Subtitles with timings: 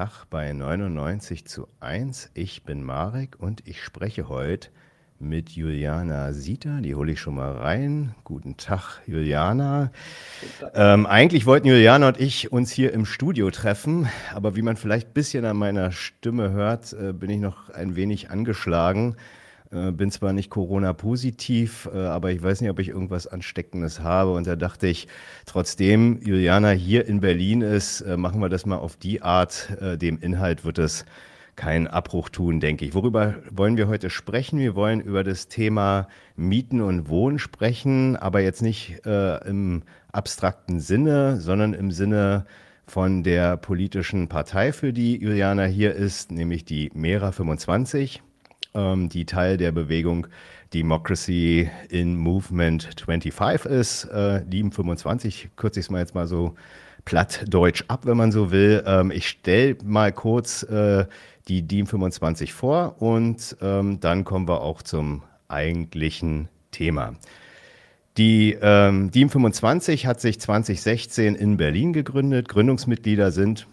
[0.00, 2.30] Tag bei 99 zu 1.
[2.32, 4.70] Ich bin Marek und ich spreche heute
[5.18, 6.80] mit Juliana Sieter.
[6.80, 8.14] Die hole ich schon mal rein.
[8.24, 9.92] Guten Tag, Juliana.
[10.72, 15.08] Ähm, eigentlich wollten Juliana und ich uns hier im Studio treffen, aber wie man vielleicht
[15.08, 19.16] ein bisschen an meiner Stimme hört, äh, bin ich noch ein wenig angeschlagen.
[19.72, 24.32] Äh, bin zwar nicht Corona-positiv, äh, aber ich weiß nicht, ob ich irgendwas Ansteckendes habe.
[24.32, 25.06] Und da dachte ich,
[25.46, 29.70] trotzdem Juliana hier in Berlin ist, äh, machen wir das mal auf die Art.
[29.80, 31.04] Äh, dem Inhalt wird es
[31.54, 32.94] keinen Abbruch tun, denke ich.
[32.94, 34.58] Worüber wollen wir heute sprechen?
[34.58, 40.80] Wir wollen über das Thema Mieten und Wohnen sprechen, aber jetzt nicht äh, im abstrakten
[40.80, 42.46] Sinne, sondern im Sinne
[42.86, 48.22] von der politischen Partei, für die Juliana hier ist, nämlich die Mera 25
[48.74, 50.26] ähm, die Teil der Bewegung
[50.72, 54.04] Democracy in Movement 25 ist.
[54.04, 56.54] Äh, DIEM 25, kürze ich es mal jetzt mal so
[57.04, 58.82] plattdeutsch ab, wenn man so will.
[58.86, 61.06] Ähm, ich stelle mal kurz äh,
[61.48, 67.14] die DIEM 25 vor und ähm, dann kommen wir auch zum eigentlichen Thema.
[68.16, 72.48] Die ähm, DIEM 25 hat sich 2016 in Berlin gegründet.
[72.48, 73.66] Gründungsmitglieder sind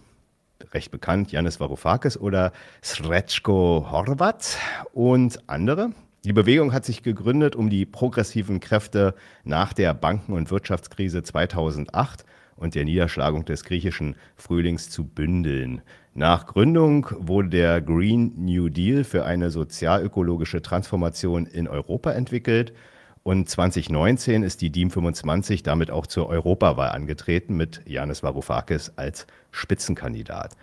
[0.74, 2.52] recht bekannt, Janis Varoufakis oder
[2.84, 4.58] Srečko Horvat
[4.94, 5.92] und andere.
[6.26, 12.26] Die Bewegung hat sich gegründet, um die progressiven Kräfte nach der Banken- und Wirtschaftskrise 2008
[12.58, 15.82] und der Niederschlagung des griechischen Frühlings zu bündeln.
[16.14, 22.74] Nach Gründung wurde der Green New Deal für eine sozialökologische Transformation in Europa entwickelt
[23.28, 29.28] und 2019 ist die DIEM 25 damit auch zur Europawahl angetreten mit Janis Varoufakis als
[29.52, 30.56] Spitzenkandidat.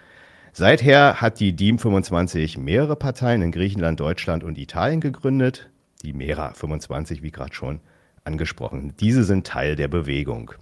[0.54, 5.68] Seither hat die DIEM 25 mehrere Parteien in Griechenland, Deutschland und Italien gegründet.
[6.04, 7.80] Die Mera 25, wie gerade schon
[8.24, 8.94] angesprochen.
[8.98, 10.52] Diese sind Teil der Bewegung.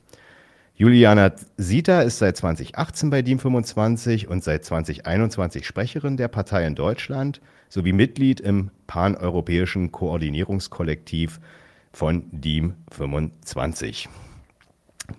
[0.75, 6.75] Juliana Sita ist seit 2018 bei DIEM 25 und seit 2021 Sprecherin der Partei in
[6.75, 11.39] Deutschland sowie Mitglied im paneuropäischen Koordinierungskollektiv
[11.93, 14.09] von DIEM 25.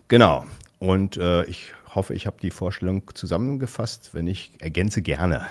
[0.07, 0.45] Genau.
[0.79, 4.09] Und äh, ich hoffe, ich habe die Vorstellung zusammengefasst.
[4.13, 5.47] Wenn ich ergänze gerne.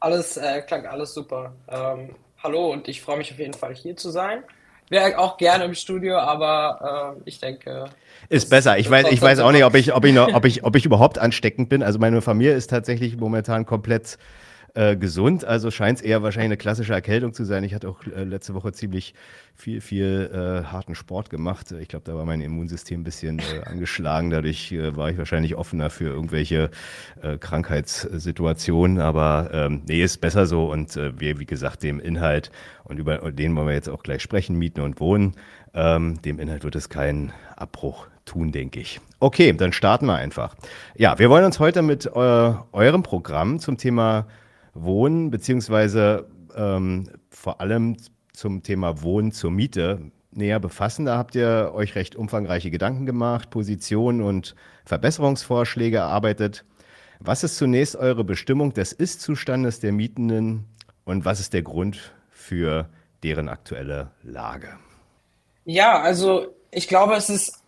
[0.00, 1.52] Alles äh, klang alles super.
[1.68, 2.10] Ähm,
[2.42, 4.42] hallo und ich freue mich auf jeden Fall hier zu sein.
[4.88, 7.86] Wäre auch gerne im Studio, aber äh, ich denke.
[8.28, 8.78] Ist besser.
[8.78, 10.84] Ich weiß, ich weiß auch nicht, ob ich, ob ich, noch, ob ich, ob ich
[10.84, 11.82] überhaupt ansteckend bin.
[11.82, 14.18] Also meine Familie ist tatsächlich momentan komplett
[14.74, 15.44] äh, gesund.
[15.44, 17.64] Also scheint es eher wahrscheinlich eine klassische Erkältung zu sein.
[17.64, 19.14] Ich hatte auch äh, letzte Woche ziemlich
[19.54, 21.72] viel, viel äh, harten Sport gemacht.
[21.72, 24.30] Ich glaube, da war mein Immunsystem ein bisschen äh, angeschlagen.
[24.30, 26.70] Dadurch äh, war ich wahrscheinlich offener für irgendwelche
[27.20, 28.98] äh, Krankheitssituationen.
[28.98, 30.70] Aber ähm, nee, ist besser so.
[30.70, 32.50] Und äh, wir, wie gesagt, dem Inhalt
[32.84, 35.34] und über den wollen wir jetzt auch gleich sprechen, Mieten und Wohnen.
[35.74, 39.00] Ähm, dem Inhalt wird es keinen Abbruch tun, denke ich.
[39.20, 40.54] Okay, dann starten wir einfach.
[40.96, 42.10] Ja, wir wollen uns heute mit äh,
[42.72, 44.26] eurem Programm zum Thema
[44.74, 47.96] Wohnen, beziehungsweise ähm, vor allem
[48.32, 51.04] zum Thema Wohnen zur Miete näher befassen.
[51.04, 56.64] Da habt ihr euch recht umfangreiche Gedanken gemacht, Positionen und Verbesserungsvorschläge erarbeitet.
[57.20, 60.64] Was ist zunächst eure Bestimmung des Ist-Zustandes der Mietenden
[61.04, 62.88] und was ist der Grund für
[63.22, 64.68] deren aktuelle Lage?
[65.64, 67.61] Ja, also ich glaube, es ist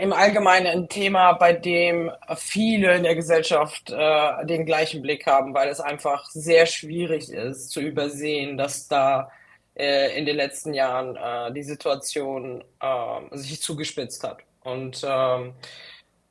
[0.00, 5.54] im Allgemeinen ein Thema, bei dem viele in der Gesellschaft äh, den gleichen Blick haben,
[5.54, 9.30] weil es einfach sehr schwierig ist zu übersehen, dass da
[9.74, 14.38] äh, in den letzten Jahren äh, die Situation ähm, sich zugespitzt hat.
[14.64, 15.54] Und, ähm,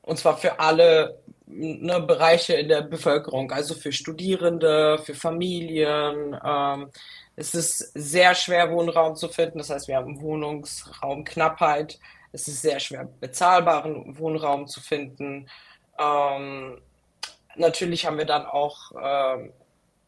[0.02, 6.38] und zwar für alle ne, Bereiche in der Bevölkerung, also für Studierende, für Familien.
[6.44, 6.90] Ähm,
[7.36, 9.58] es ist sehr schwer, Wohnraum zu finden.
[9.58, 11.98] Das heißt, wir haben Wohnungsraumknappheit.
[12.38, 15.48] Es ist sehr schwer, bezahlbaren Wohnraum zu finden.
[15.98, 16.80] Ähm,
[17.56, 19.52] natürlich haben wir dann auch ähm,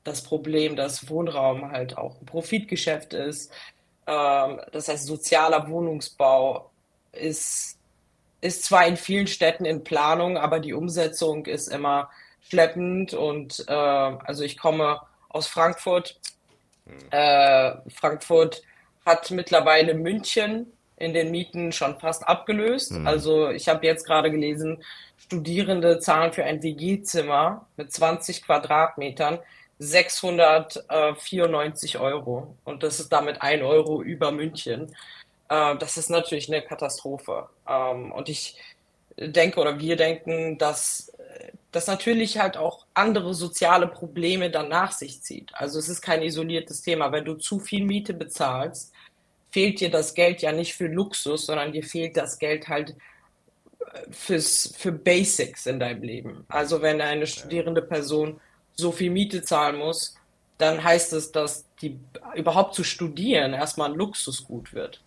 [0.05, 3.53] das Problem, dass Wohnraum halt auch ein Profitgeschäft ist.
[4.07, 6.71] Ähm, das heißt, sozialer Wohnungsbau
[7.11, 7.77] ist,
[8.41, 12.11] ist zwar in vielen Städten in Planung, aber die Umsetzung ist immer
[12.49, 13.13] schleppend.
[13.13, 16.21] Und äh, also ich komme aus Frankfurt.
[16.87, 17.11] Hm.
[17.11, 18.63] Äh, Frankfurt
[19.05, 22.93] hat mittlerweile München in den Mieten schon fast abgelöst.
[22.93, 23.05] Mhm.
[23.07, 24.85] Also ich habe jetzt gerade gelesen,
[25.17, 29.41] Studierende zahlen für ein WG-Zimmer mit 20 Quadratmetern
[29.79, 32.55] 694 Euro.
[32.65, 34.95] Und das ist damit ein Euro über München.
[35.49, 37.49] Äh, das ist natürlich eine Katastrophe.
[37.67, 38.57] Ähm, und ich
[39.17, 41.11] denke oder wir denken, dass
[41.73, 45.55] das natürlich halt auch andere soziale Probleme dann nach sich zieht.
[45.55, 47.13] Also es ist kein isoliertes Thema.
[47.13, 48.93] Wenn du zu viel Miete bezahlst,
[49.51, 52.91] fehlt dir das Geld ja nicht für Luxus, sondern dir fehlt das Geld halt
[53.81, 56.45] äh, fürs, für Basics in deinem Leben.
[56.49, 58.41] Also wenn eine studierende Person
[58.75, 60.15] so viel Miete zahlen muss,
[60.59, 61.99] dann heißt es, dass die
[62.35, 65.03] überhaupt zu studieren erstmal ein Luxusgut wird.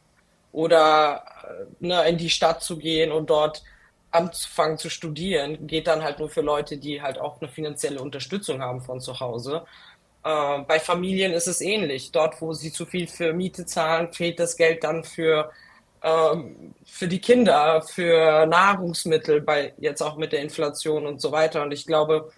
[0.51, 3.63] Oder äh, ne, in die Stadt zu gehen und dort
[4.11, 8.61] anzufangen zu studieren, geht dann halt nur für Leute, die halt auch eine finanzielle Unterstützung
[8.61, 9.65] haben von zu Hause.
[10.23, 12.11] Äh, bei Familien ist es ähnlich.
[12.11, 15.51] Dort, wo sie zu viel für Miete zahlen, fehlt das Geld dann für,
[16.01, 21.63] ähm, für die Kinder, für Nahrungsmittel, bei jetzt auch mit der Inflation und so weiter.
[21.63, 22.31] Und ich glaube,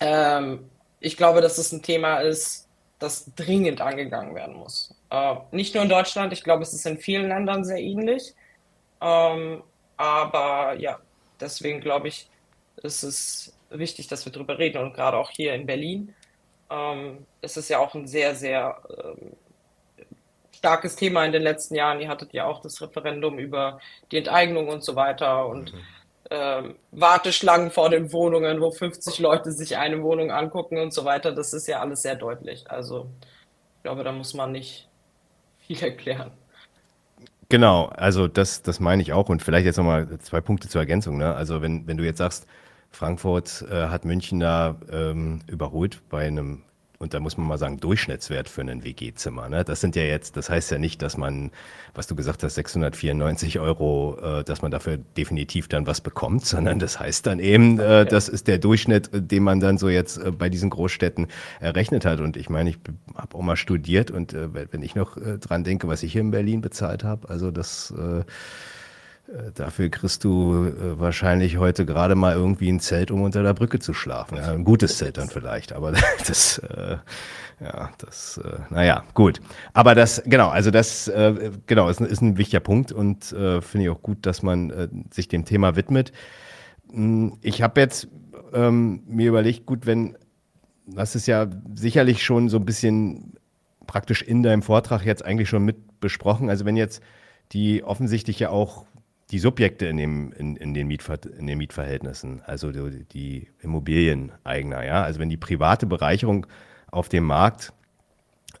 [0.00, 0.68] ähm,
[1.00, 2.68] ich glaube, dass es ein Thema ist,
[2.98, 4.94] das dringend angegangen werden muss.
[5.10, 8.34] Äh, nicht nur in Deutschland, ich glaube, es ist in vielen Ländern sehr ähnlich.
[9.00, 9.62] Ähm,
[9.96, 10.98] aber ja,
[11.40, 12.28] deswegen glaube ich,
[12.82, 14.82] ist es wichtig, dass wir darüber reden.
[14.82, 16.14] Und gerade auch hier in Berlin
[16.70, 19.32] ähm, ist es ja auch ein sehr, sehr ähm,
[20.58, 22.00] starkes Thema in den letzten Jahren.
[22.00, 23.80] Ihr hattet ja auch das Referendum über
[24.10, 25.80] die Enteignung und so weiter und mhm.
[26.30, 31.32] ähm, Warteschlangen vor den Wohnungen, wo 50 Leute sich eine Wohnung angucken und so weiter.
[31.32, 32.70] Das ist ja alles sehr deutlich.
[32.70, 33.08] Also
[33.76, 34.88] ich glaube, da muss man nicht
[35.60, 36.32] viel erklären.
[37.50, 39.30] Genau, also das, das meine ich auch.
[39.30, 41.16] Und vielleicht jetzt nochmal zwei Punkte zur Ergänzung.
[41.16, 41.34] Ne?
[41.34, 42.46] Also wenn, wenn du jetzt sagst,
[42.90, 46.62] Frankfurt äh, hat München da ähm, überholt bei einem
[46.98, 49.48] und da muss man mal sagen, Durchschnittswert für ein WG-Zimmer.
[49.48, 49.64] Ne?
[49.64, 51.52] Das sind ja jetzt, das heißt ja nicht, dass man,
[51.94, 56.80] was du gesagt hast, 694 Euro, äh, dass man dafür definitiv dann was bekommt, sondern
[56.80, 60.18] das heißt dann eben, äh, das ist der Durchschnitt, äh, den man dann so jetzt
[60.18, 61.28] äh, bei diesen Großstädten
[61.60, 62.18] errechnet hat.
[62.18, 62.78] Und ich meine, ich
[63.14, 66.32] habe auch mal studiert und äh, wenn ich noch dran denke, was ich hier in
[66.32, 67.94] Berlin bezahlt habe, also das
[69.54, 73.78] dafür kriegst du äh, wahrscheinlich heute gerade mal irgendwie ein Zelt, um unter der Brücke
[73.78, 74.36] zu schlafen.
[74.36, 75.92] Ja, ein gutes Zelt dann vielleicht, aber
[76.26, 76.96] das, äh,
[77.60, 79.40] ja, das, äh, naja, gut.
[79.74, 83.84] Aber das, genau, also das, äh, genau, ist, ist ein wichtiger Punkt und äh, finde
[83.86, 86.12] ich auch gut, dass man äh, sich dem Thema widmet.
[86.90, 88.08] Hm, ich habe jetzt
[88.54, 90.16] ähm, mir überlegt, gut, wenn,
[90.86, 93.34] das ist ja sicherlich schon so ein bisschen
[93.86, 96.48] praktisch in deinem Vortrag jetzt eigentlich schon mit besprochen.
[96.48, 97.02] Also wenn jetzt
[97.52, 98.86] die offensichtlich ja auch
[99.30, 104.84] die Subjekte in, dem, in, in, den Mietver in den Mietverhältnissen, also die, die Immobilieneigner,
[104.84, 106.46] ja, also wenn die private Bereicherung
[106.90, 107.72] auf dem Markt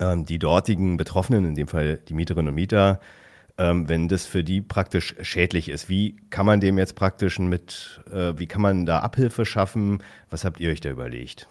[0.00, 3.00] ähm, die dortigen Betroffenen, in dem Fall die Mieterinnen und Mieter,
[3.56, 8.00] ähm, wenn das für die praktisch schädlich ist, wie kann man dem jetzt praktisch mit,
[8.12, 10.02] äh, wie kann man da Abhilfe schaffen?
[10.30, 11.48] Was habt ihr euch da überlegt?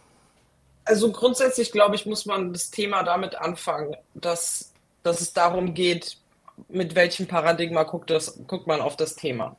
[0.85, 4.71] Also grundsätzlich glaube ich, muss man das Thema damit anfangen, dass,
[5.03, 6.17] dass es darum geht,
[6.69, 9.56] mit welchem Paradigma guckt, das, guckt man auf das Thema.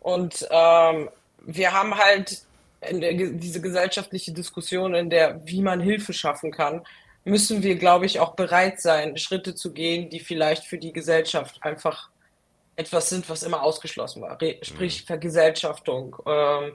[0.00, 1.08] Und ähm,
[1.44, 2.42] wir haben halt
[2.90, 6.82] der, diese gesellschaftliche Diskussion, in der, wie man Hilfe schaffen kann,
[7.24, 11.62] müssen wir, glaube ich, auch bereit sein, Schritte zu gehen, die vielleicht für die Gesellschaft
[11.62, 12.10] einfach
[12.74, 14.38] etwas sind, was immer ausgeschlossen war.
[14.62, 15.06] Sprich mhm.
[15.06, 16.16] Vergesellschaftung.
[16.26, 16.72] Ähm,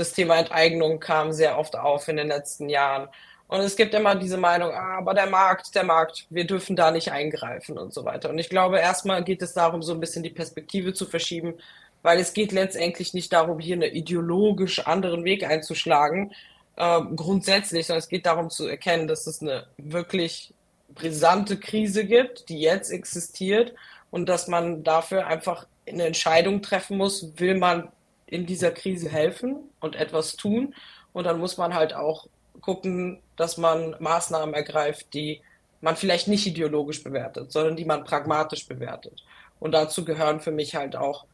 [0.00, 3.08] das Thema Enteignung kam sehr oft auf in den letzten Jahren.
[3.46, 6.90] Und es gibt immer diese Meinung, ah, aber der Markt, der Markt, wir dürfen da
[6.90, 8.30] nicht eingreifen und so weiter.
[8.30, 11.54] Und ich glaube, erstmal geht es darum, so ein bisschen die Perspektive zu verschieben,
[12.02, 16.32] weil es geht letztendlich nicht darum, hier einen ideologisch anderen Weg einzuschlagen,
[16.76, 20.54] äh, grundsätzlich, sondern es geht darum zu erkennen, dass es eine wirklich
[20.94, 23.74] brisante Krise gibt, die jetzt existiert
[24.10, 27.88] und dass man dafür einfach eine Entscheidung treffen muss, will man
[28.30, 30.74] in dieser Krise helfen und etwas tun
[31.12, 32.26] und dann muss man halt auch
[32.60, 35.40] gucken, dass man Maßnahmen ergreift, die
[35.80, 39.24] man vielleicht nicht ideologisch bewertet, sondern die man pragmatisch bewertet.
[39.58, 41.24] Und dazu gehören für mich halt auch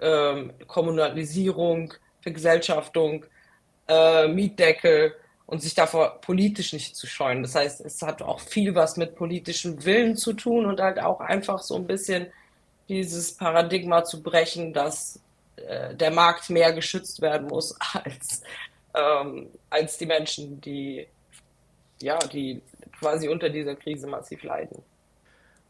[0.00, 3.26] ähm, Kommunalisierung, Vergesellschaftung,
[3.88, 5.14] äh, Mietdeckel
[5.46, 7.42] und sich davor politisch nicht zu scheuen.
[7.42, 11.20] Das heißt, es hat auch viel was mit politischem Willen zu tun und halt auch
[11.20, 12.26] einfach so ein bisschen
[12.88, 15.20] dieses Paradigma zu brechen, dass
[15.56, 18.42] äh, der Markt mehr geschützt werden muss als
[18.94, 21.06] ähm, als die Menschen, die
[22.00, 22.60] ja, die
[22.98, 24.82] quasi unter dieser Krise massiv leiden.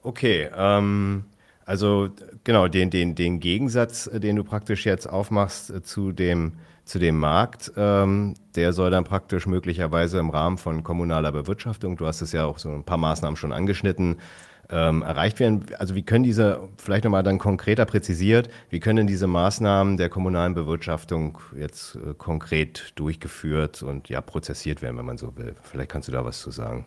[0.02, 1.24] Okay, ähm,
[1.64, 2.08] also
[2.44, 6.98] genau, den, den, den Gegensatz, äh, den du praktisch jetzt aufmachst äh, zu dem, zu
[6.98, 12.20] dem Markt, ähm, der soll dann praktisch möglicherweise im Rahmen von kommunaler Bewirtschaftung, du hast
[12.20, 14.18] es ja auch so ein paar Maßnahmen schon angeschnitten,
[14.72, 15.66] ähm, erreicht werden.
[15.78, 20.54] Also wie können diese, vielleicht nochmal dann konkreter präzisiert, wie können diese Maßnahmen der kommunalen
[20.54, 25.54] Bewirtschaftung jetzt äh, konkret durchgeführt und ja prozessiert werden, wenn man so will?
[25.62, 26.86] Vielleicht kannst du da was zu sagen.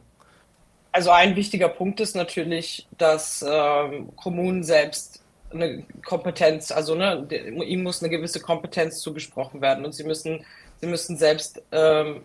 [0.91, 5.21] Also ein wichtiger Punkt ist natürlich, dass ähm, Kommunen selbst
[5.53, 10.43] eine Kompetenz, also ne, ihnen muss eine gewisse Kompetenz zugesprochen werden und sie müssen,
[10.81, 12.21] sie müssen selbst, ähm,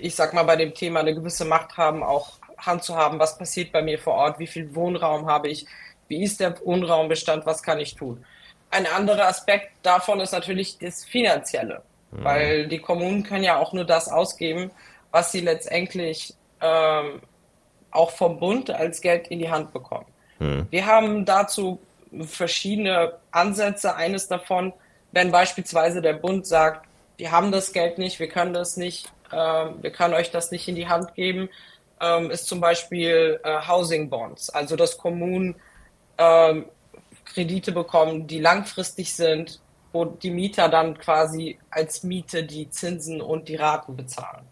[0.00, 3.38] ich sag mal, bei dem Thema eine gewisse Macht haben, auch Hand zu haben, was
[3.38, 5.66] passiert bei mir vor Ort, wie viel Wohnraum habe ich,
[6.08, 8.24] wie ist der Wohnraumbestand, was kann ich tun.
[8.70, 12.24] Ein anderer Aspekt davon ist natürlich das Finanzielle, mhm.
[12.24, 14.70] weil die Kommunen können ja auch nur das ausgeben,
[15.10, 17.20] was sie letztendlich ähm,
[17.90, 20.06] auch vom Bund als Geld in die Hand bekommen.
[20.38, 20.66] Mhm.
[20.70, 21.80] Wir haben dazu
[22.20, 23.94] verschiedene Ansätze.
[23.96, 24.72] Eines davon,
[25.12, 29.36] wenn beispielsweise der Bund sagt, wir haben das Geld nicht, wir können das nicht, äh,
[29.36, 31.48] wir können euch das nicht in die Hand geben,
[32.02, 35.54] ähm, ist zum Beispiel äh, Housing Bonds, also dass Kommunen
[36.18, 36.66] ähm,
[37.24, 39.60] Kredite bekommen, die langfristig sind,
[39.92, 44.44] wo die Mieter dann quasi als Miete die Zinsen und die Raten bezahlen.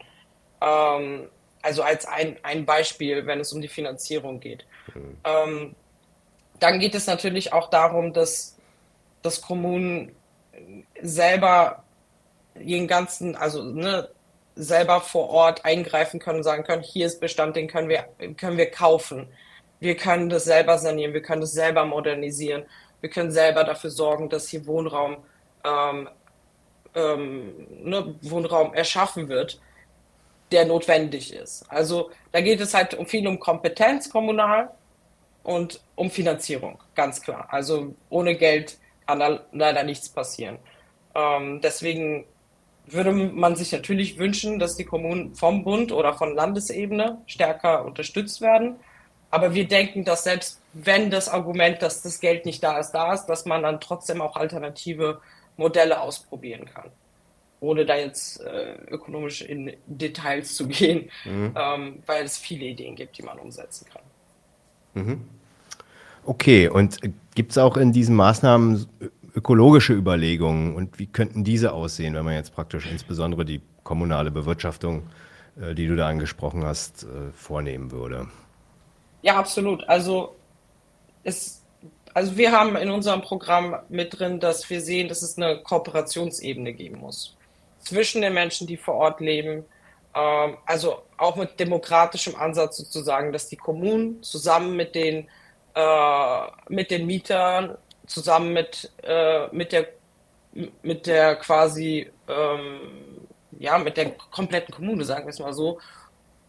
[0.60, 1.28] Ähm,
[1.60, 4.64] also als ein, ein Beispiel, wenn es um die Finanzierung geht.
[4.94, 5.74] Mhm.
[6.58, 8.56] Dann geht es natürlich auch darum, dass,
[9.20, 10.14] dass Kommunen
[11.02, 11.82] selber
[12.54, 14.08] den ganzen, also ne,
[14.56, 18.56] selber vor Ort eingreifen können und sagen können, hier ist Bestand, den können wir, können
[18.58, 19.28] wir kaufen.
[19.78, 22.64] Wir können das selber sanieren, wir können das selber modernisieren,
[23.00, 25.18] wir können selber dafür sorgen, dass hier Wohnraum,
[25.64, 26.08] ähm,
[26.94, 29.60] ähm, ne, Wohnraum erschaffen wird
[30.50, 31.64] der notwendig ist.
[31.68, 34.70] Also da geht es halt viel um Kompetenz kommunal
[35.42, 37.46] und um Finanzierung, ganz klar.
[37.50, 40.58] Also ohne Geld kann leider nichts passieren.
[41.14, 42.24] Ähm, deswegen
[42.92, 48.40] würde man sich natürlich wünschen, dass die Kommunen vom Bund oder von Landesebene stärker unterstützt
[48.40, 48.76] werden.
[49.30, 53.12] Aber wir denken, dass selbst wenn das Argument, dass das Geld nicht da ist, da
[53.12, 55.20] ist, dass man dann trotzdem auch alternative
[55.56, 56.90] Modelle ausprobieren kann
[57.60, 61.54] ohne da jetzt äh, ökonomisch in Details zu gehen, mhm.
[61.54, 64.02] ähm, weil es viele Ideen gibt, die man umsetzen kann.
[64.94, 65.20] Mhm.
[66.24, 66.98] Okay, und
[67.34, 68.86] gibt es auch in diesen Maßnahmen
[69.34, 75.02] ökologische Überlegungen und wie könnten diese aussehen, wenn man jetzt praktisch insbesondere die kommunale Bewirtschaftung,
[75.60, 78.28] äh, die du da angesprochen hast, äh, vornehmen würde?
[79.22, 79.88] Ja, absolut.
[79.88, 80.36] Also
[81.24, 81.62] es,
[82.14, 86.72] also wir haben in unserem Programm mit drin, dass wir sehen, dass es eine Kooperationsebene
[86.72, 87.36] geben muss
[87.80, 89.64] zwischen den Menschen, die vor Ort leben.
[90.14, 95.28] Ähm, also auch mit demokratischem Ansatz sozusagen, dass die Kommunen zusammen mit den,
[95.74, 97.76] äh, mit den Mietern,
[98.10, 99.88] zusammen mit, äh, mit, der,
[100.82, 102.80] mit der quasi, ähm,
[103.58, 105.78] ja, mit der kompletten Kommune, sagen wir es mal so,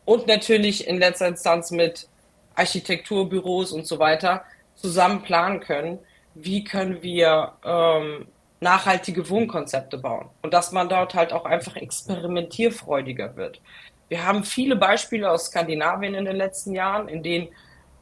[0.06, 2.08] und natürlich in letzter Instanz mit
[2.56, 4.44] Architekturbüros und so weiter
[4.76, 6.00] zusammen planen können,
[6.34, 8.28] wie können wir ähm,
[8.60, 13.62] nachhaltige Wohnkonzepte bauen und dass man dort halt auch einfach experimentierfreudiger wird.
[14.10, 17.50] Wir haben viele Beispiele aus Skandinavien in den letzten Jahren, in denen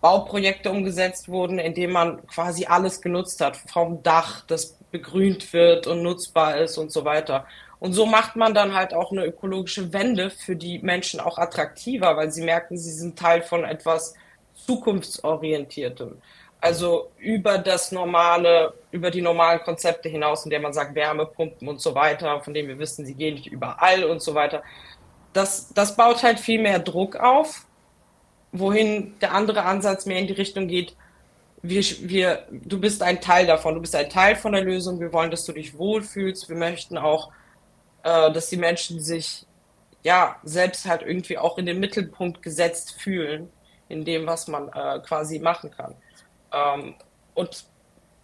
[0.01, 5.88] Bauprojekte umgesetzt wurden, in denen man quasi alles genutzt hat, vom Dach, das begrünt wird
[5.88, 7.46] und nutzbar ist und so weiter.
[7.79, 12.18] Und so macht man dann halt auch eine ökologische Wende für die Menschen auch attraktiver,
[12.18, 14.13] weil sie merken, sie sind Teil von etwas
[14.65, 16.22] zukunftsorientiertem.
[16.62, 21.79] Also über das normale, über die normalen Konzepte hinaus, in der man sagt Wärmepumpen und
[21.79, 24.62] so weiter, von denen wir wissen, sie gehen nicht überall und so weiter.
[25.32, 27.65] Das, das baut halt viel mehr Druck auf,
[28.51, 30.96] wohin der andere Ansatz mehr in die Richtung geht,
[31.62, 35.12] wir, wir, du bist ein Teil davon, du bist ein Teil von der Lösung, wir
[35.12, 37.32] wollen, dass du dich wohlfühlst, wir möchten auch,
[38.03, 39.46] äh, dass die Menschen sich
[40.03, 43.50] ja selbst halt irgendwie auch in den Mittelpunkt gesetzt fühlen,
[43.89, 45.96] in dem, was man äh, quasi machen kann.
[46.53, 46.96] Ähm,
[47.34, 47.65] und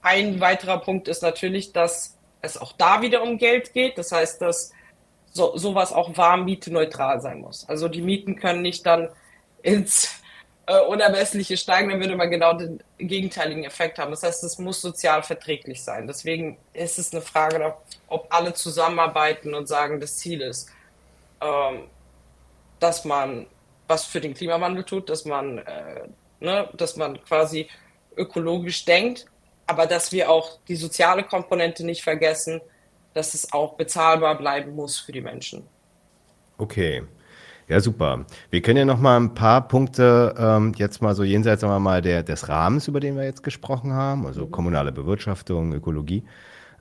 [0.02, 3.98] ein weiterer Punkt ist natürlich, dass es auch da wieder um Geld geht.
[3.98, 4.72] Das heißt, dass
[5.34, 7.68] so, sowas auch warmmiete neutral sein muss.
[7.68, 9.10] Also die Mieten können nicht dann
[9.66, 10.22] ins
[10.68, 14.12] äh, Unermessliche steigen, dann würde man genau den gegenteiligen Effekt haben.
[14.12, 16.08] Das heißt, es muss sozial verträglich sein.
[16.08, 17.76] Deswegen ist es eine Frage,
[18.08, 20.70] ob alle zusammenarbeiten und sagen, das Ziel ist,
[21.42, 21.88] ähm,
[22.80, 23.48] dass man
[23.88, 26.08] was für den Klimawandel tut, dass man, äh,
[26.40, 27.68] ne, dass man quasi
[28.16, 29.26] ökologisch denkt,
[29.68, 32.62] aber dass wir auch die soziale Komponente nicht vergessen,
[33.14, 35.68] dass es auch bezahlbar bleiben muss für die Menschen.
[36.58, 37.04] Okay.
[37.68, 38.26] Ja, super.
[38.52, 41.80] Wir können ja noch mal ein paar Punkte ähm, jetzt mal so jenseits sagen wir
[41.80, 44.52] mal der, des Rahmens, über den wir jetzt gesprochen haben, also mhm.
[44.52, 46.24] kommunale Bewirtschaftung, Ökologie,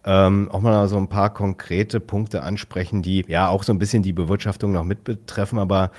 [0.04, 4.02] ähm, auch mal so ein paar konkrete Punkte ansprechen, die ja auch so ein bisschen
[4.02, 5.90] die Bewirtschaftung noch mit betreffen, aber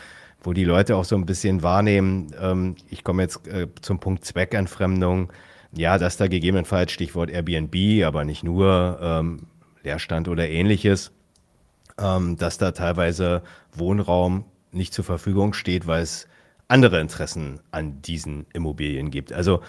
[0.44, 4.24] wo die Leute auch so ein bisschen wahrnehmen, ähm, ich komme jetzt äh, zum Punkt
[4.24, 5.34] Zweckentfremdung,
[5.72, 9.48] ja, dass da gegebenenfalls Stichwort Airbnb, aber nicht nur ähm,
[9.84, 11.12] Leerstand oder ähnliches,
[12.00, 13.42] ähm, dass da teilweise
[13.74, 16.27] Wohnraum nicht zur Verfügung steht, weil es
[16.67, 19.32] andere Interessen an diesen Immobilien gibt.
[19.34, 19.62] Also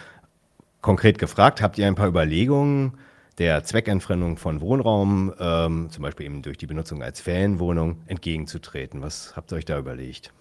[0.80, 2.98] konkret gefragt, habt ihr ein paar Überlegungen
[3.38, 9.02] der Zweckentfremdung von Wohnraum, ähm, zum Beispiel eben durch die Benutzung als Ferienwohnung, entgegenzutreten?
[9.02, 10.32] Was habt ihr euch da überlegt?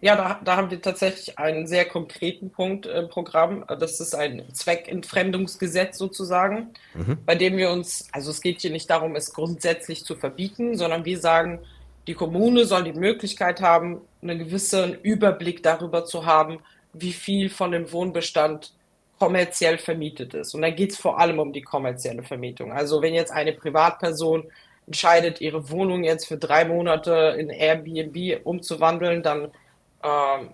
[0.00, 3.64] Ja, da, da haben wir tatsächlich einen sehr konkreten Punkt im Programm.
[3.66, 7.18] Das ist ein Zweckentfremdungsgesetz sozusagen, mhm.
[7.24, 11.06] bei dem wir uns, also es geht hier nicht darum, es grundsätzlich zu verbieten, sondern
[11.06, 11.60] wir sagen,
[12.06, 16.58] Die Kommune soll die Möglichkeit haben, einen gewissen Überblick darüber zu haben,
[16.92, 18.72] wie viel von dem Wohnbestand
[19.18, 20.54] kommerziell vermietet ist.
[20.54, 22.72] Und da geht es vor allem um die kommerzielle Vermietung.
[22.72, 24.44] Also wenn jetzt eine Privatperson
[24.86, 29.50] entscheidet, ihre Wohnung jetzt für drei Monate in Airbnb umzuwandeln, dann,
[30.02, 30.50] ähm,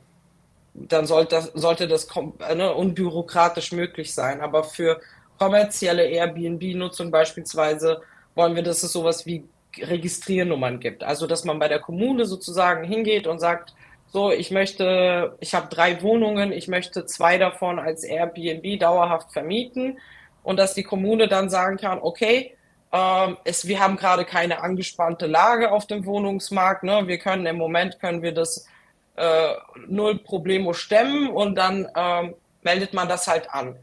[0.74, 2.06] dann sollte das, sollte das
[2.54, 4.40] ne, unbürokratisch möglich sein.
[4.40, 5.00] Aber für
[5.38, 8.02] kommerzielle Airbnb-Nutzung beispielsweise
[8.34, 9.44] wollen wir, dass es sowas wie
[9.78, 11.02] Registriernummern gibt.
[11.04, 13.74] Also dass man bei der Kommune sozusagen hingeht und sagt,
[14.12, 19.98] so, ich möchte, ich habe drei Wohnungen, ich möchte zwei davon als Airbnb dauerhaft vermieten
[20.42, 22.56] und dass die Kommune dann sagen kann, okay,
[22.92, 27.06] ähm, es, wir haben gerade keine angespannte Lage auf dem Wohnungsmarkt, ne?
[27.06, 28.66] wir können im Moment können wir das
[29.14, 29.54] äh,
[29.86, 33.76] null Problemo stemmen und dann ähm, meldet man das halt an.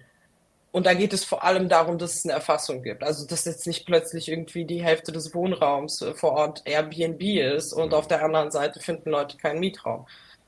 [0.78, 3.04] Und da geht es vor allem darum, dass es eine Erfassung gibt.
[3.04, 7.74] Also, dass jetzt nicht plötzlich irgendwie die Hälfte des Wohnraums äh, vor Ort Airbnb ist
[7.74, 10.06] und auf der anderen Seite finden Leute keinen Mietraum.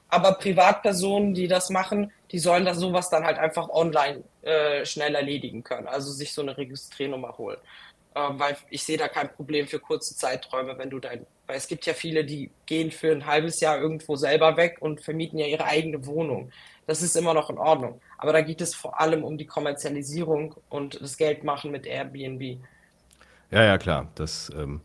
[0.07, 5.15] Aber Privatpersonen, die das machen, die sollen das sowas dann halt einfach online äh, schnell
[5.15, 5.88] erledigen können.
[5.88, 7.57] Also sich so eine Registriernummer holen.
[8.13, 11.67] Äh, weil ich sehe da kein Problem für kurze Zeiträume, wenn du dein, weil es
[11.67, 15.48] gibt ja viele, die gehen für ein halbes Jahr irgendwo selber weg und vermieten ja
[15.48, 16.51] ihre eigene Wohnung.
[16.89, 18.01] Das ist immer noch in Ordnung.
[18.17, 22.58] Aber da geht es vor allem um die Kommerzialisierung und das Geldmachen mit Airbnb.
[23.51, 24.08] Ja, ja, klar.
[24.15, 24.81] Das ähm,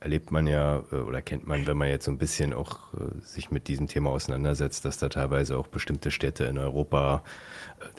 [0.00, 3.20] erlebt man ja äh, oder kennt man, wenn man jetzt so ein bisschen auch äh,
[3.24, 7.22] sich mit diesem Thema auseinandersetzt, dass da teilweise auch bestimmte Städte in Europa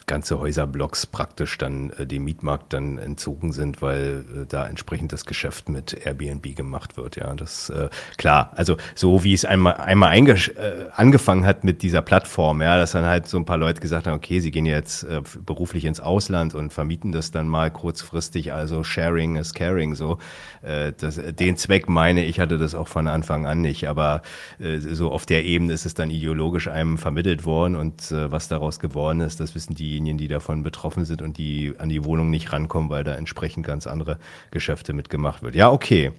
[0.07, 5.25] ganze Häuserblocks praktisch dann äh, dem Mietmarkt dann entzogen sind, weil äh, da entsprechend das
[5.25, 7.15] Geschäft mit Airbnb gemacht wird.
[7.15, 8.51] Ja, das äh, klar.
[8.55, 13.05] Also so wie es einmal einmal äh, angefangen hat mit dieser Plattform, ja, dass dann
[13.05, 16.53] halt so ein paar Leute gesagt haben, okay, sie gehen jetzt äh, beruflich ins Ausland
[16.55, 18.53] und vermieten das dann mal kurzfristig.
[18.53, 19.95] Also Sharing is Caring.
[19.95, 20.17] So,
[20.61, 24.21] äh, das, den Zweck meine ich hatte das auch von Anfang an nicht, aber
[24.59, 28.48] äh, so auf der Ebene ist es dann ideologisch einem vermittelt worden und äh, was
[28.48, 32.29] daraus geworden ist, das wissen diejenigen, die davon betroffen sind und die an die Wohnung
[32.29, 34.18] nicht rankommen, weil da entsprechend ganz andere
[34.51, 35.55] Geschäfte mitgemacht wird.
[35.55, 36.11] Ja, okay.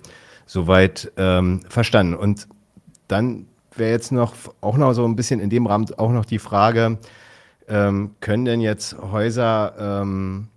[0.47, 2.15] Soweit ähm, verstanden.
[2.15, 2.47] Und
[3.09, 6.39] dann wäre jetzt noch auch noch so ein bisschen in dem Rahmen auch noch die
[6.39, 6.99] Frage,
[7.69, 10.49] ähm, können denn jetzt Häuser ähm,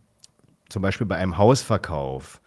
[0.70, 2.40] zum Beispiel bei einem Hausverkauf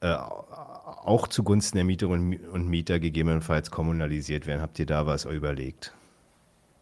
[0.00, 4.60] äh, auch zugunsten der Mieterinnen und Mieter gegebenenfalls kommunalisiert werden?
[4.60, 5.94] Habt ihr da was überlegt?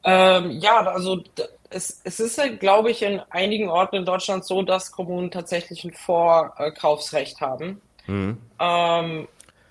[0.04, 1.22] Ähm, ja, also
[1.70, 5.84] es, es ist, halt, glaube ich, in einigen Orten in Deutschland so, dass Kommunen tatsächlich
[5.84, 7.80] ein Vorkaufsrecht haben.
[8.06, 8.38] Mhm.
[8.60, 9.28] Ähm,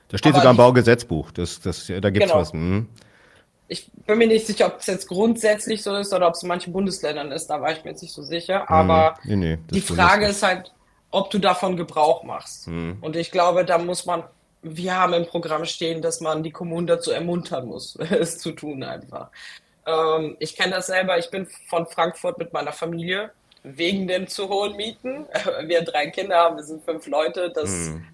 [0.10, 1.31] da steht sogar im Baugesetzbuch.
[1.31, 2.41] Das, das, da gibt es genau.
[2.41, 2.53] was.
[2.53, 2.88] Mhm.
[3.67, 6.49] Ich bin mir nicht sicher, ob es jetzt grundsätzlich so ist oder ob es in
[6.49, 7.47] manchen Bundesländern ist.
[7.47, 8.69] Da war ich mir jetzt nicht so sicher.
[8.69, 9.39] Aber mhm.
[9.39, 10.71] nee, nee, die Frage ist halt,
[11.12, 12.67] ob du davon Gebrauch machst.
[12.67, 12.97] Mhm.
[13.01, 14.23] Und ich glaube, da muss man,
[14.62, 18.84] wir haben im Programm stehen, dass man die Kommunen dazu ermuntern muss, es zu tun
[18.84, 19.31] einfach.
[19.86, 21.17] Ähm, ich kenne das selber.
[21.17, 23.32] Ich bin von Frankfurt mit meiner Familie
[23.63, 25.28] wegen den zu hohen Mieten.
[25.67, 27.52] Wir drei Kinder haben, wir sind fünf Leute.
[27.52, 28.06] Das mhm.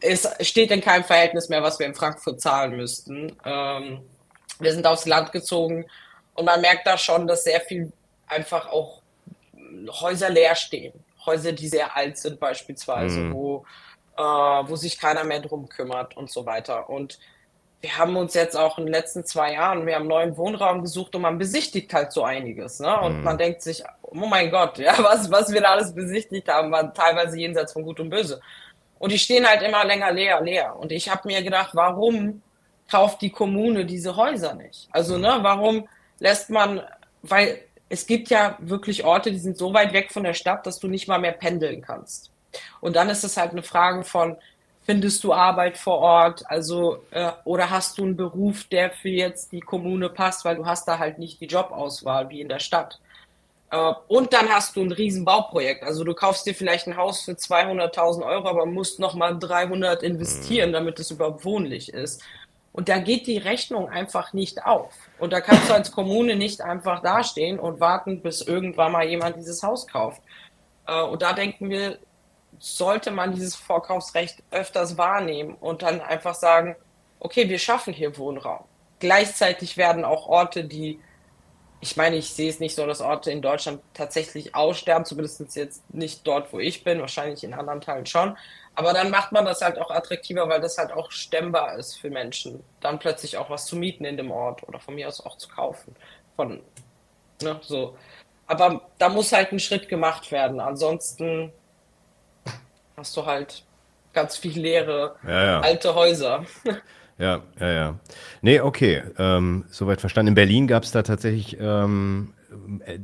[0.00, 3.36] ist, steht in keinem Verhältnis mehr, was wir in Frankfurt zahlen müssten.
[3.44, 4.02] Ähm,
[4.58, 5.86] wir sind aufs Land gezogen
[6.34, 7.92] und man merkt da schon, dass sehr viel
[8.26, 9.02] einfach auch
[10.00, 10.92] Häuser leer stehen.
[11.24, 13.34] Häuser, die sehr alt sind beispielsweise, mhm.
[13.34, 13.64] wo,
[14.16, 16.88] äh, wo sich keiner mehr drum kümmert und so weiter.
[16.88, 17.18] Und
[17.86, 21.14] wir haben uns jetzt auch in den letzten zwei Jahren, wir haben neuen Wohnraum gesucht
[21.14, 22.80] und man besichtigt halt so einiges.
[22.80, 23.00] Ne?
[23.00, 23.22] Und mhm.
[23.22, 26.92] man denkt sich, oh mein Gott, ja, was, was wir da alles besichtigt haben, war
[26.92, 28.40] teilweise jenseits von Gut und Böse.
[28.98, 30.74] Und die stehen halt immer länger leer, leer.
[30.76, 32.42] Und ich habe mir gedacht, warum
[32.90, 34.88] kauft die Kommune diese Häuser nicht?
[34.90, 35.86] Also, ne, warum
[36.18, 36.82] lässt man,
[37.22, 40.80] weil es gibt ja wirklich Orte, die sind so weit weg von der Stadt, dass
[40.80, 42.32] du nicht mal mehr pendeln kannst.
[42.80, 44.36] Und dann ist es halt eine Frage von,
[44.86, 46.44] findest du Arbeit vor Ort?
[46.46, 50.64] Also, äh, oder hast du einen Beruf, der für jetzt die Kommune passt, weil du
[50.64, 53.00] hast da halt nicht die Jobauswahl wie in der Stadt.
[53.70, 55.82] Äh, und dann hast du ein Riesenbauprojekt.
[55.82, 60.70] Also du kaufst dir vielleicht ein Haus für 200.000 Euro, aber musst nochmal 300 investieren,
[60.70, 60.74] mhm.
[60.74, 62.22] damit es überhaupt wohnlich ist.
[62.72, 64.92] Und da geht die Rechnung einfach nicht auf.
[65.18, 69.36] Und da kannst du als Kommune nicht einfach dastehen und warten, bis irgendwann mal jemand
[69.36, 70.22] dieses Haus kauft.
[70.86, 71.98] Äh, und da denken wir,
[72.58, 76.76] sollte man dieses Vorkaufsrecht öfters wahrnehmen und dann einfach sagen,
[77.20, 78.64] okay, wir schaffen hier Wohnraum.
[78.98, 81.00] Gleichzeitig werden auch Orte, die,
[81.80, 85.82] ich meine, ich sehe es nicht so, dass Orte in Deutschland tatsächlich aussterben, zumindest jetzt
[85.92, 88.36] nicht dort, wo ich bin, wahrscheinlich in anderen Teilen schon.
[88.74, 92.10] Aber dann macht man das halt auch attraktiver, weil das halt auch stemmbar ist für
[92.10, 95.38] Menschen, dann plötzlich auch was zu mieten in dem Ort oder von mir aus auch
[95.38, 95.96] zu kaufen.
[96.36, 96.60] Von,
[97.42, 97.96] ne, so.
[98.46, 100.60] Aber da muss halt ein Schritt gemacht werden.
[100.60, 101.52] Ansonsten
[102.96, 103.62] hast du halt
[104.12, 105.60] ganz viel leere ja, ja.
[105.60, 106.44] alte Häuser.
[107.18, 107.94] Ja, ja, ja.
[108.42, 109.02] Nee, okay.
[109.18, 110.28] Ähm, soweit verstanden.
[110.28, 112.34] In Berlin gab es da tatsächlich ähm,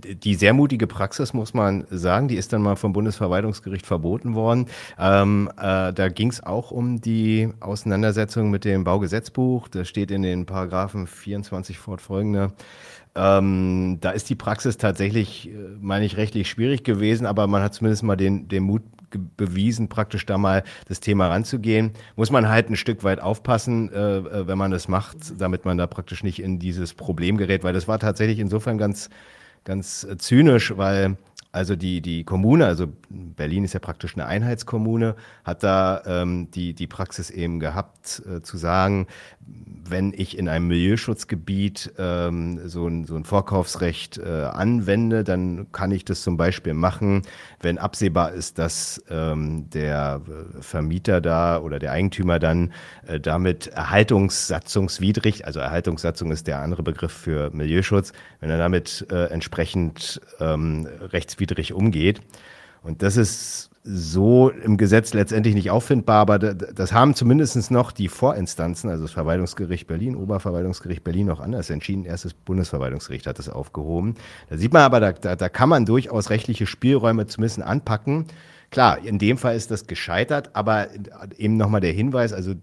[0.04, 4.66] die sehr mutige Praxis, muss man sagen, die ist dann mal vom Bundesverwaltungsgericht verboten worden.
[4.98, 9.68] Ähm, äh, da ging es auch um die Auseinandersetzung mit dem Baugesetzbuch.
[9.68, 12.52] Das steht in den Paragraphen 24 fortfolgende.
[13.14, 17.72] Ähm, da ist die Praxis tatsächlich, äh, meine ich, rechtlich schwierig gewesen, aber man hat
[17.72, 18.82] zumindest mal den, den Mut
[19.36, 21.92] bewiesen, praktisch da mal das Thema ranzugehen.
[22.16, 25.78] Muss man halt ein Stück weit aufpassen, äh, äh, wenn man das macht, damit man
[25.78, 29.10] da praktisch nicht in dieses Problem gerät, weil das war tatsächlich insofern ganz,
[29.64, 31.16] ganz zynisch, weil
[31.52, 36.72] also die, die Kommune, also Berlin ist ja praktisch eine Einheitskommune, hat da ähm, die,
[36.72, 39.06] die Praxis eben gehabt, äh, zu sagen,
[39.84, 45.90] wenn ich in einem Milieuschutzgebiet ähm, so, ein, so ein Vorkaufsrecht äh, anwende, dann kann
[45.90, 47.22] ich das zum Beispiel machen,
[47.60, 52.72] wenn absehbar ist, dass ähm, der äh, Vermieter da oder der Eigentümer dann
[53.06, 59.26] äh, damit erhaltungssatzungswidrig, also Erhaltungssatzung ist der andere Begriff für Milieuschutz, wenn er damit äh,
[59.26, 61.41] entsprechend ähm, rechtswidrig
[61.72, 62.20] umgeht.
[62.82, 68.08] Und das ist so im Gesetz letztendlich nicht auffindbar, aber das haben zumindest noch die
[68.08, 72.04] Vorinstanzen, also das Verwaltungsgericht Berlin, Oberverwaltungsgericht Berlin noch anders entschieden.
[72.04, 74.14] Erst das Bundesverwaltungsgericht hat das aufgehoben.
[74.50, 78.26] Da sieht man aber, da, da, da kann man durchaus rechtliche Spielräume zumindest anpacken.
[78.70, 80.88] Klar, in dem Fall ist das gescheitert, aber
[81.36, 82.54] eben nochmal der Hinweis, also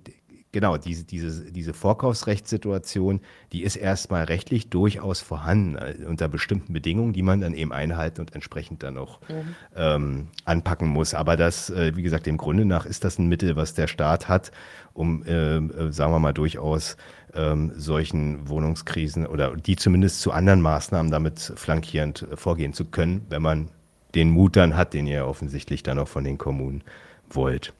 [0.52, 7.14] genau, diese, diese, diese Vorkaufsrechtssituation, die ist erstmal rechtlich durchaus vorhanden, äh, unter bestimmten Bedingungen,
[7.14, 9.56] die man dann eben einhalten und entsprechend dann auch mhm.
[9.76, 11.14] ähm, anpacken muss.
[11.14, 14.28] Aber das, äh, wie gesagt, dem Grunde nach ist das ein Mittel, was der Staat
[14.28, 14.52] hat,
[14.94, 16.98] um, äh, äh, sagen wir mal, durchaus
[17.34, 23.26] ähm, solchen Wohnungskrisen oder die zumindest zu anderen Maßnahmen damit flankierend äh, vorgehen zu können,
[23.30, 23.70] wenn man
[24.16, 26.84] den Mut dann hat, den ihr offensichtlich dann auch von den Kommunen
[27.30, 27.74] wollt.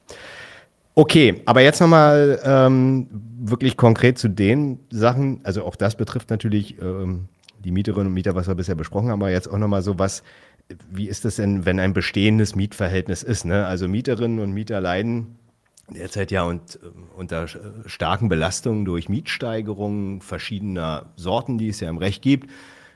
[0.94, 3.06] Okay, aber jetzt nochmal ähm,
[3.38, 5.40] wirklich konkret zu den Sachen.
[5.44, 7.28] Also auch das betrifft natürlich ähm,
[7.64, 10.22] die Mieterinnen und Mieter, was wir bisher besprochen haben, aber jetzt auch nochmal so was,
[10.90, 13.44] wie ist das denn, wenn ein bestehendes Mietverhältnis ist?
[13.44, 13.66] Ne?
[13.66, 15.36] Also Mieterinnen und Mieter leiden
[15.88, 17.46] derzeit ja und, äh, unter
[17.86, 22.50] starken Belastungen durch Mietsteigerungen verschiedener Sorten, die es ja im Recht gibt.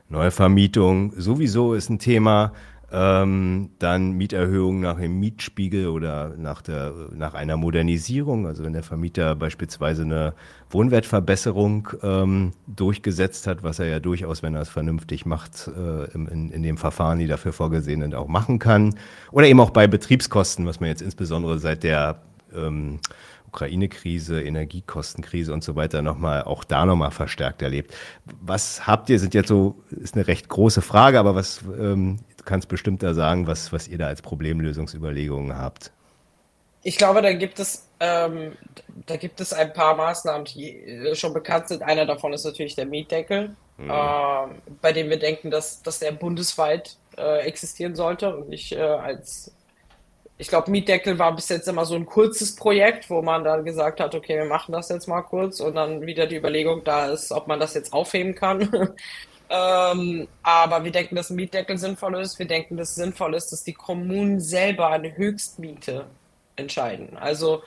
[0.08, 2.52] Neuvermietung sowieso ist ein Thema.
[2.96, 8.46] Ähm, dann Mieterhöhungen nach dem Mietspiegel oder nach, der, nach einer Modernisierung.
[8.46, 10.34] Also wenn der Vermieter beispielsweise eine
[10.70, 16.52] Wohnwertverbesserung ähm, durchgesetzt hat, was er ja durchaus, wenn er es vernünftig macht, äh, in,
[16.52, 18.94] in dem Verfahren, die dafür vorgesehen sind, auch machen kann.
[19.32, 22.20] Oder eben auch bei Betriebskosten, was man jetzt insbesondere seit der
[22.54, 23.00] ähm,
[23.48, 27.92] Ukraine-Krise, Energiekostenkrise und so weiter nochmal, auch da nochmal verstärkt erlebt.
[28.40, 32.68] Was habt ihr, sind jetzt so, ist eine recht große Frage, aber was ähm, kannst
[32.68, 35.92] bestimmt da sagen, was, was ihr da als Problemlösungsüberlegungen habt.
[36.82, 38.56] Ich glaube, da gibt es, ähm,
[39.06, 41.82] da gibt es ein paar Maßnahmen, die äh, schon bekannt sind.
[41.82, 43.90] Einer davon ist natürlich der Mietdeckel, mhm.
[43.90, 44.46] äh,
[44.82, 49.52] bei dem wir denken, dass, dass der bundesweit äh, existieren sollte und nicht äh, als
[50.36, 54.00] ich glaube, Mietdeckel war bis jetzt immer so ein kurzes Projekt, wo man dann gesagt
[54.00, 57.30] hat, okay, wir machen das jetzt mal kurz und dann wieder die Überlegung da ist,
[57.30, 58.68] ob man das jetzt aufheben kann.
[59.50, 62.38] Ähm, aber wir denken, dass ein Mietdeckel sinnvoll ist.
[62.38, 66.06] Wir denken, dass es sinnvoll ist, dass die Kommunen selber eine Höchstmiete
[66.56, 67.16] entscheiden.
[67.16, 67.62] Also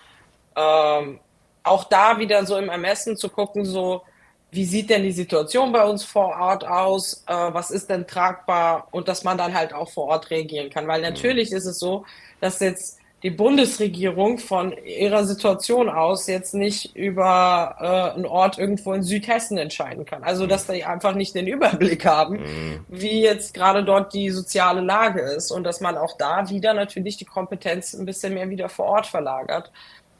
[0.55, 1.19] ähm,
[1.63, 4.03] auch da wieder so im Ermessen zu gucken, so
[4.49, 8.87] wie sieht denn die Situation bei uns vor Ort aus, äh, was ist denn tragbar
[8.91, 10.87] und dass man dann halt auch vor Ort reagieren kann.
[10.87, 12.05] Weil natürlich ist es so,
[12.39, 12.96] dass jetzt
[13.27, 19.57] die Bundesregierung von ihrer Situation aus jetzt nicht über äh, einen Ort irgendwo in Südhessen
[19.57, 20.23] entscheiden kann.
[20.23, 22.85] Also dass die einfach nicht den Überblick haben, mhm.
[22.87, 27.17] wie jetzt gerade dort die soziale Lage ist und dass man auch da wieder natürlich
[27.17, 29.73] die Kompetenz ein bisschen mehr wieder vor Ort verlagert.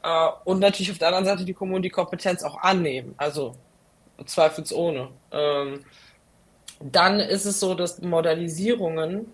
[0.04, 3.16] Äh, und natürlich auf der anderen Seite die Kommunen die Kompetenz auch annehmen.
[3.16, 3.56] Also
[4.26, 5.08] zweifelsohne.
[5.32, 5.86] Ähm,
[6.82, 9.32] dann ist es so, dass Modernisierungen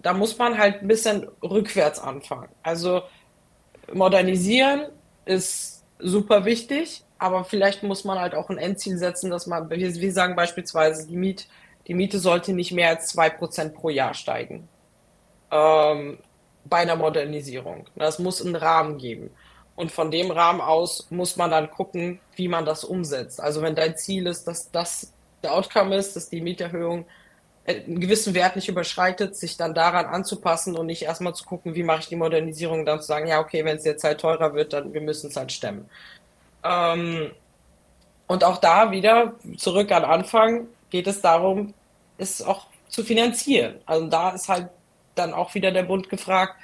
[0.00, 2.48] da muss man halt ein bisschen rückwärts anfangen.
[2.62, 3.02] Also
[3.92, 4.86] modernisieren
[5.24, 10.12] ist super wichtig, aber vielleicht muss man halt auch ein Endziel setzen, dass man, wir,
[10.12, 11.48] sagen beispielsweise, die, Miet,
[11.86, 14.68] die Miete sollte nicht mehr als 2% pro Jahr steigen.
[15.50, 16.18] Ähm,
[16.64, 17.86] bei einer Modernisierung.
[17.96, 19.30] Das muss einen Rahmen geben.
[19.74, 23.40] Und von dem Rahmen aus muss man dann gucken, wie man das umsetzt.
[23.40, 27.06] Also wenn dein Ziel ist, dass das der Outcome ist, dass die Mieterhöhung
[27.68, 31.82] einen gewissen Wert nicht überschreitet, sich dann daran anzupassen und nicht erstmal zu gucken, wie
[31.82, 34.72] mache ich die Modernisierung, dann zu sagen, ja, okay, wenn es jetzt halt teurer wird,
[34.72, 35.88] dann wir müssen es halt stemmen.
[36.64, 37.30] Ähm,
[38.26, 41.74] und auch da wieder zurück an Anfang geht es darum,
[42.16, 43.76] es auch zu finanzieren.
[43.84, 44.68] Also da ist halt
[45.14, 46.54] dann auch wieder der Bund gefragt.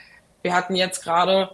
[0.43, 1.51] Wir hatten jetzt gerade,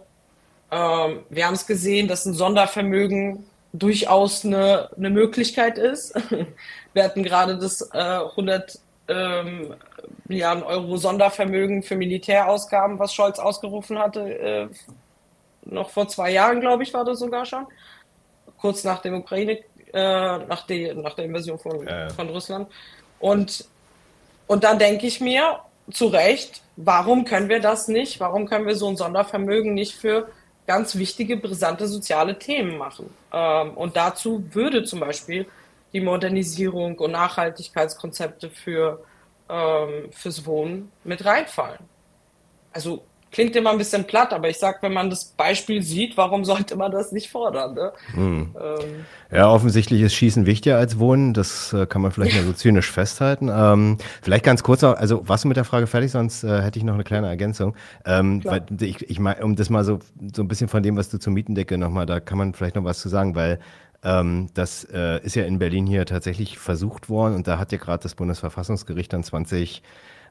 [0.71, 6.15] ähm, wir haben es gesehen, dass ein Sondervermögen durchaus eine, eine Möglichkeit ist.
[6.93, 9.75] Wir hatten gerade das äh, 100 ähm,
[10.29, 14.69] Milliarden Euro Sondervermögen für Militärausgaben, was Scholz ausgerufen hatte, äh,
[15.65, 17.67] noch vor zwei Jahren, glaube ich, war das sogar schon,
[18.59, 19.59] kurz nach dem Ukraine,
[19.93, 22.09] äh, nach, die, nach der Invasion von, ja.
[22.11, 22.69] von Russland.
[23.19, 23.65] Und,
[24.47, 28.21] und dann denke ich mir, zu Recht, warum können wir das nicht?
[28.21, 30.29] Warum können wir so ein Sondervermögen nicht für
[30.67, 33.13] ganz wichtige, brisante soziale Themen machen?
[33.33, 35.47] Ähm, und dazu würde zum Beispiel
[35.93, 39.03] die Modernisierung und Nachhaltigkeitskonzepte für,
[39.49, 41.81] ähm, fürs Wohnen mit reinfallen.
[42.73, 46.45] Also klingt immer ein bisschen platt, aber ich sag, wenn man das Beispiel sieht, warum
[46.45, 47.75] sollte man das nicht fordern?
[47.75, 47.93] Ne?
[48.15, 48.57] Hm.
[48.61, 49.07] Ähm.
[49.31, 51.33] Ja, offensichtlich ist Schießen wichtiger als Wohnen.
[51.33, 53.51] Das äh, kann man vielleicht mal so zynisch festhalten.
[53.53, 56.79] Ähm, vielleicht ganz kurz noch, also warst du mit der Frage fertig, sonst äh, hätte
[56.79, 57.77] ich noch eine kleine Ergänzung.
[58.05, 60.01] Ähm, weil ich, ich mein, um das mal so,
[60.35, 62.85] so ein bisschen von dem, was du zur Mietendecke nochmal, da kann man vielleicht noch
[62.85, 63.61] was zu sagen, weil
[64.03, 67.79] ähm, das äh, ist ja in Berlin hier tatsächlich versucht worden und da hat ja
[67.79, 69.83] gerade das Bundesverfassungsgericht dann 20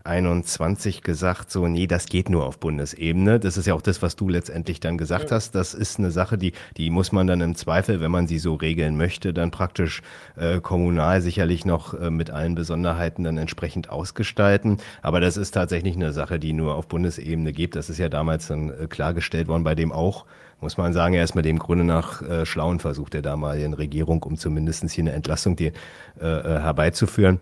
[0.03, 3.39] 21 gesagt, so, nee, das geht nur auf Bundesebene.
[3.39, 5.35] Das ist ja auch das, was du letztendlich dann gesagt ja.
[5.35, 5.51] hast.
[5.55, 8.55] Das ist eine Sache, die, die muss man dann im Zweifel, wenn man sie so
[8.55, 10.01] regeln möchte, dann praktisch
[10.37, 14.77] äh, kommunal sicherlich noch äh, mit allen Besonderheiten dann entsprechend ausgestalten.
[15.01, 17.75] Aber das ist tatsächlich eine Sache, die nur auf Bundesebene gibt.
[17.75, 20.25] Das ist ja damals dann äh, klargestellt worden, bei dem auch
[20.61, 24.93] muss man sagen, erstmal dem Grunde nach äh, schlauen Versuch der damaligen Regierung, um zumindestens
[24.93, 25.71] hier eine Entlassung die,
[26.19, 27.39] äh, äh herbeizuführen.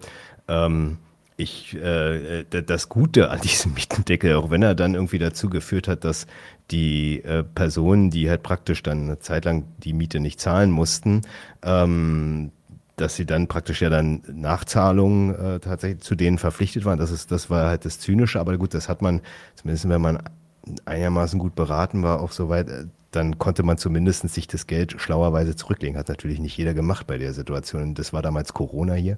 [0.48, 0.98] Ähm,
[1.38, 6.04] ich, äh, das Gute an diesem Mietendeckel, auch wenn er dann irgendwie dazu geführt hat,
[6.04, 6.28] dass
[6.72, 11.22] die äh, Personen, die halt praktisch dann eine Zeit lang die Miete nicht zahlen mussten,
[11.64, 12.52] ähm,
[12.98, 16.98] dass sie dann praktisch ja dann Nachzahlungen äh, tatsächlich zu denen verpflichtet waren.
[16.98, 19.22] Das ist, das war halt das Zynische, aber gut, das hat man,
[19.56, 20.20] zumindest wenn man
[20.86, 25.56] einigermaßen gut beraten war, auch soweit, äh, dann konnte man zumindest sich das Geld schlauerweise
[25.56, 25.98] zurücklegen.
[25.98, 27.96] Hat natürlich nicht jeder gemacht bei der Situation.
[27.96, 29.18] Das war damals Corona hier.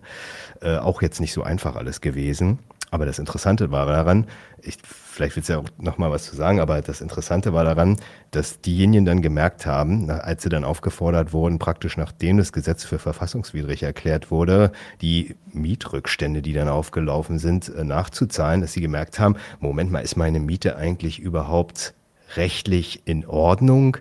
[0.62, 2.60] Äh, auch jetzt nicht so einfach alles gewesen.
[2.92, 4.26] Aber das Interessante war daran,
[4.62, 7.98] ich, vielleicht willst du ja auch nochmal was zu sagen, aber das Interessante war daran,
[8.32, 12.98] dass diejenigen dann gemerkt haben, als sie dann aufgefordert wurden, praktisch nachdem das Gesetz für
[12.98, 14.72] verfassungswidrig erklärt wurde,
[15.02, 20.18] die Mietrückstände, die dann aufgelaufen sind, äh, nachzuzahlen, dass sie gemerkt haben, Moment mal, ist
[20.18, 21.94] meine Miete eigentlich überhaupt
[22.36, 23.98] rechtlich in Ordnung?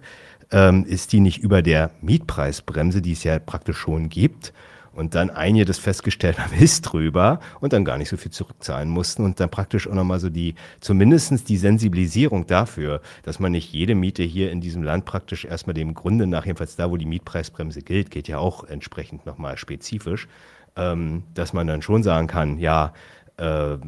[0.51, 4.53] Ähm, ist die nicht über der Mietpreisbremse, die es ja praktisch schon gibt?
[4.93, 8.89] Und dann einige das festgestellt haben, ist drüber und dann gar nicht so viel zurückzahlen
[8.89, 13.73] mussten und dann praktisch auch nochmal so die, zumindestens die Sensibilisierung dafür, dass man nicht
[13.73, 17.07] jede Miete hier in diesem Land praktisch erstmal dem Grunde nach, jedenfalls da, wo die
[17.07, 20.27] Mietpreisbremse gilt, geht ja auch entsprechend nochmal spezifisch,
[20.75, 22.93] ähm, dass man dann schon sagen kann, ja,
[23.39, 23.79] äh,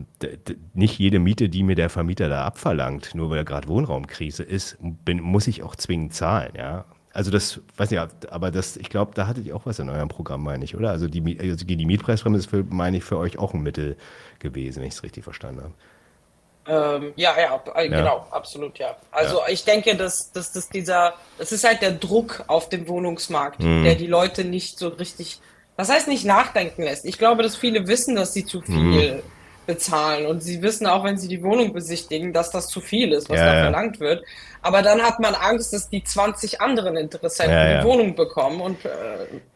[0.75, 5.21] nicht jede Miete, die mir der Vermieter da abverlangt, nur weil gerade Wohnraumkrise ist, bin,
[5.21, 6.85] muss ich auch zwingend zahlen, ja.
[7.13, 10.09] Also das, weiß nicht, aber das, ich glaube, da hattet ihr auch was in eurem
[10.09, 10.91] Programm, meine ich, oder?
[10.91, 13.97] Also die, also die Mietpreisbremse ist, für, meine ich, für euch auch ein Mittel
[14.39, 17.03] gewesen, wenn ich es richtig verstanden habe.
[17.03, 18.95] Ähm, ja, ja, äh, ja, genau, absolut, ja.
[19.11, 19.49] Also ja.
[19.49, 23.83] ich denke, dass, dass, dass dieser, das ist halt der Druck auf dem Wohnungsmarkt, mhm.
[23.83, 25.41] der die Leute nicht so richtig,
[25.75, 27.05] was heißt nicht nachdenken lässt.
[27.05, 29.23] Ich glaube, dass viele wissen, dass sie zu viel mhm
[29.71, 30.27] bezahlen.
[30.27, 33.39] Und sie wissen auch, wenn sie die Wohnung besichtigen, dass das zu viel ist, was
[33.39, 33.63] ja, da ja.
[33.63, 34.25] verlangt wird.
[34.63, 38.85] Aber dann hat man Angst, dass die 20 anderen Interessenten ja, die Wohnung bekommen und
[38.85, 38.89] äh,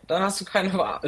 [0.07, 1.00] dann hast du keine Wahl.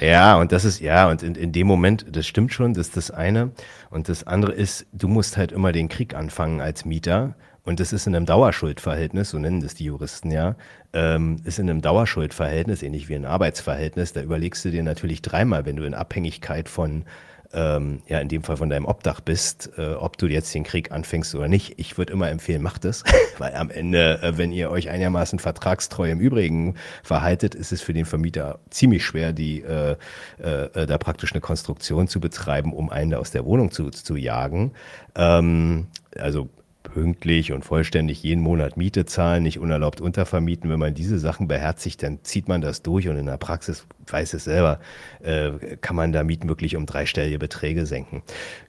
[0.00, 2.96] Ja, und das ist, ja, und in, in dem Moment, das stimmt schon, das ist
[2.96, 3.52] das eine.
[3.90, 7.34] Und das andere ist, du musst halt immer den Krieg anfangen als Mieter.
[7.64, 10.56] Und das ist in einem Dauerschuldverhältnis, so nennen das die Juristen ja,
[10.94, 14.14] ähm, ist in einem Dauerschuldverhältnis, ähnlich wie ein Arbeitsverhältnis.
[14.14, 17.04] Da überlegst du dir natürlich dreimal, wenn du in Abhängigkeit von
[17.52, 20.92] ähm, ja in dem Fall von deinem Obdach bist, äh, ob du jetzt den Krieg
[20.92, 21.74] anfängst oder nicht.
[21.78, 23.04] Ich würde immer empfehlen, macht es,
[23.38, 27.94] weil am Ende, äh, wenn ihr euch einigermaßen vertragstreu im Übrigen verhaltet, ist es für
[27.94, 29.96] den Vermieter ziemlich schwer, die äh,
[30.38, 34.16] äh, da praktisch eine Konstruktion zu betreiben, um einen da aus der Wohnung zu, zu
[34.16, 34.72] jagen.
[35.14, 36.48] Ähm, also
[36.92, 40.70] pünktlich und vollständig jeden Monat Miete zahlen, nicht unerlaubt untervermieten.
[40.70, 44.34] Wenn man diese Sachen beherzigt, dann zieht man das durch und in der Praxis, weiß
[44.34, 44.80] es selber,
[45.22, 48.22] äh, kann man da Mieten wirklich um dreistellige Beträge senken.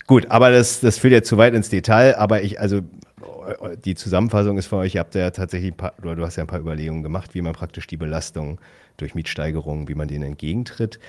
[0.08, 2.82] Gut, aber das, das führt jetzt zu weit ins Detail, aber ich, also
[3.86, 6.44] die Zusammenfassung ist für euch, ihr habt ja tatsächlich ein paar, oder du hast ja
[6.44, 8.60] ein paar Überlegungen gemacht, wie man praktisch die Belastung
[8.98, 11.00] durch Mietsteigerungen, wie man denen entgegentritt.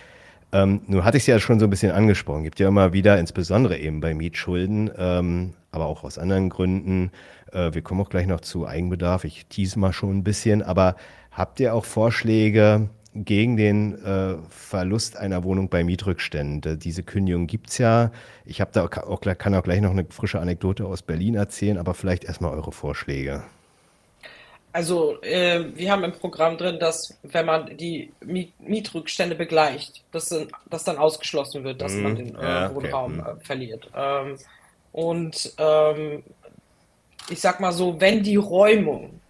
[0.52, 2.44] Ähm, nun hatte ich es ja schon so ein bisschen angesprochen.
[2.44, 7.10] Gibt ja immer wieder, insbesondere eben bei Mietschulden, ähm, aber auch aus anderen Gründen.
[7.52, 9.24] Äh, wir kommen auch gleich noch zu Eigenbedarf.
[9.24, 10.62] Ich tease mal schon ein bisschen.
[10.62, 10.96] Aber
[11.30, 16.78] habt ihr auch Vorschläge gegen den äh, Verlust einer Wohnung bei Mietrückständen?
[16.78, 18.10] Diese Kündigung gibt's ja.
[18.44, 21.94] Ich habe da auch, kann auch gleich noch eine frische Anekdote aus Berlin erzählen, aber
[21.94, 23.42] vielleicht erstmal eure Vorschläge.
[24.72, 30.28] Also, äh, wir haben im Programm drin, dass wenn man die Miet Mietrückstände begleicht, dass,
[30.28, 32.16] dann- dass dann ausgeschlossen wird, dass man Mhm.
[32.16, 32.74] den äh, okay.
[32.76, 33.90] Wohnraum äh, verliert.
[33.96, 34.36] Ähm,
[34.92, 36.22] und ähm,
[37.28, 39.20] ich sag mal so, wenn die Räumung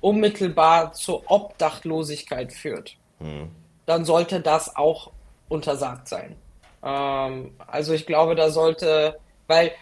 [0.00, 3.50] unmittelbar zur Obdachlosigkeit führt, Mhm.
[3.86, 5.10] dann sollte das auch
[5.48, 6.36] untersagt sein.
[6.84, 9.72] Ähm, also ich glaube, da sollte, weil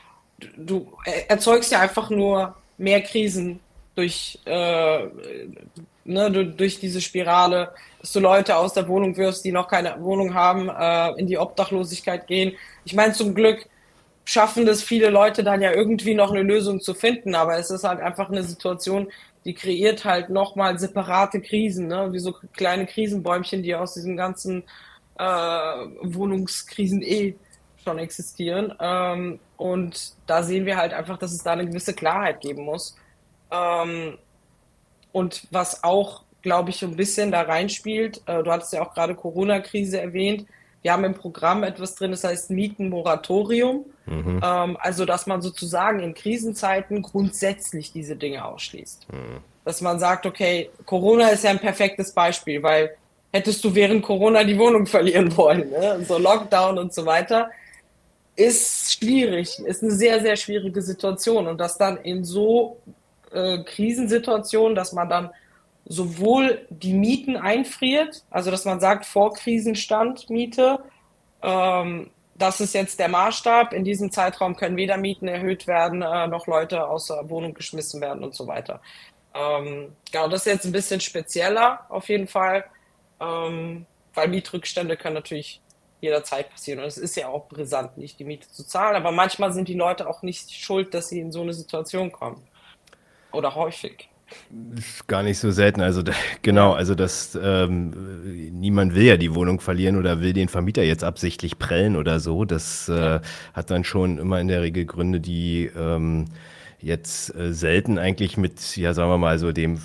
[0.57, 3.61] du er- erzeugst ja einfach nur mehr Krisen
[3.95, 5.07] durch, äh,
[6.05, 10.01] ne, du- durch diese Spirale, dass du Leute aus der Wohnung wirfst, die noch keine
[10.03, 12.57] Wohnung haben, äh, in die Obdachlosigkeit gehen.
[12.85, 13.67] Ich meine, zum Glück
[14.27, 17.85] schaffen das viele Leute dann ja irgendwie noch eine Lösung zu finden, aber es ist
[17.85, 19.09] halt einfach eine Situation,
[19.45, 22.13] die kreiert halt nochmal separate Krisen, ne?
[22.13, 24.65] wie so kleine Krisenbäumchen, die aus diesen ganzen
[25.19, 27.37] äh, Wohnungskrisen eh
[27.85, 28.75] schon existieren.
[28.81, 32.97] Ähm, und da sehen wir halt einfach, dass es da eine gewisse Klarheit geben muss.
[33.53, 34.19] Ähm,
[35.13, 39.15] und was auch, glaube ich, ein bisschen da reinspielt, äh, du hattest ja auch gerade
[39.15, 40.47] Corona-Krise erwähnt.
[40.87, 43.87] Wir haben im Programm etwas drin, das heißt Mietenmoratorium.
[44.07, 44.41] Mhm.
[44.41, 49.09] Ähm, also, dass man sozusagen in Krisenzeiten grundsätzlich diese Dinge ausschließt.
[49.13, 49.39] Mhm.
[49.65, 52.97] Dass man sagt, okay, Corona ist ja ein perfektes Beispiel, weil
[53.33, 56.05] hättest du während Corona die Wohnung verlieren wollen, ne?
[56.07, 57.51] so Lockdown und so weiter,
[58.37, 61.49] ist schwierig, ist eine sehr, sehr schwierige Situation.
[61.49, 62.77] Und das dann in so
[63.33, 65.31] äh, Krisensituationen, dass man dann
[65.87, 70.81] sowohl die Mieten einfriert, also dass man sagt, vor Krisenstand Miete,
[71.43, 73.73] ähm, das ist jetzt der Maßstab.
[73.73, 78.01] In diesem Zeitraum können weder Mieten erhöht werden, äh, noch Leute aus der Wohnung geschmissen
[78.01, 78.81] werden und so weiter.
[79.35, 82.65] Ähm, genau, das ist jetzt ein bisschen spezieller auf jeden Fall,
[83.21, 85.61] ähm, weil Mietrückstände können natürlich
[86.01, 86.81] jederzeit passieren.
[86.81, 88.97] Und es ist ja auch brisant, nicht die Miete zu zahlen.
[88.97, 92.47] Aber manchmal sind die Leute auch nicht schuld, dass sie in so eine Situation kommen.
[93.33, 94.09] Oder häufig.
[94.77, 95.81] Ist Gar nicht so selten.
[95.81, 96.03] Also
[96.43, 97.93] genau, also das ähm,
[98.53, 102.45] niemand will ja die Wohnung verlieren oder will den Vermieter jetzt absichtlich prellen oder so.
[102.45, 103.21] Das äh,
[103.55, 106.27] hat dann schon immer in der Regel Gründe, die ähm,
[106.81, 109.79] jetzt äh, selten eigentlich mit, ja sagen wir mal, so dem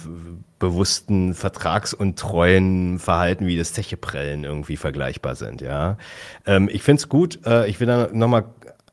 [0.59, 5.61] bewussten vertragsuntreuen Verhalten wie das Zecheprellen irgendwie vergleichbar sind.
[5.61, 5.97] Ja,
[6.45, 7.39] ähm, ich finde es gut.
[7.45, 8.45] Äh, ich will da nochmal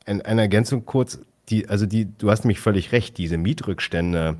[0.05, 1.19] ein, eine Ergänzung kurz.
[1.49, 3.17] Die, also die, du hast nämlich völlig recht.
[3.17, 4.37] Diese Mietrückstände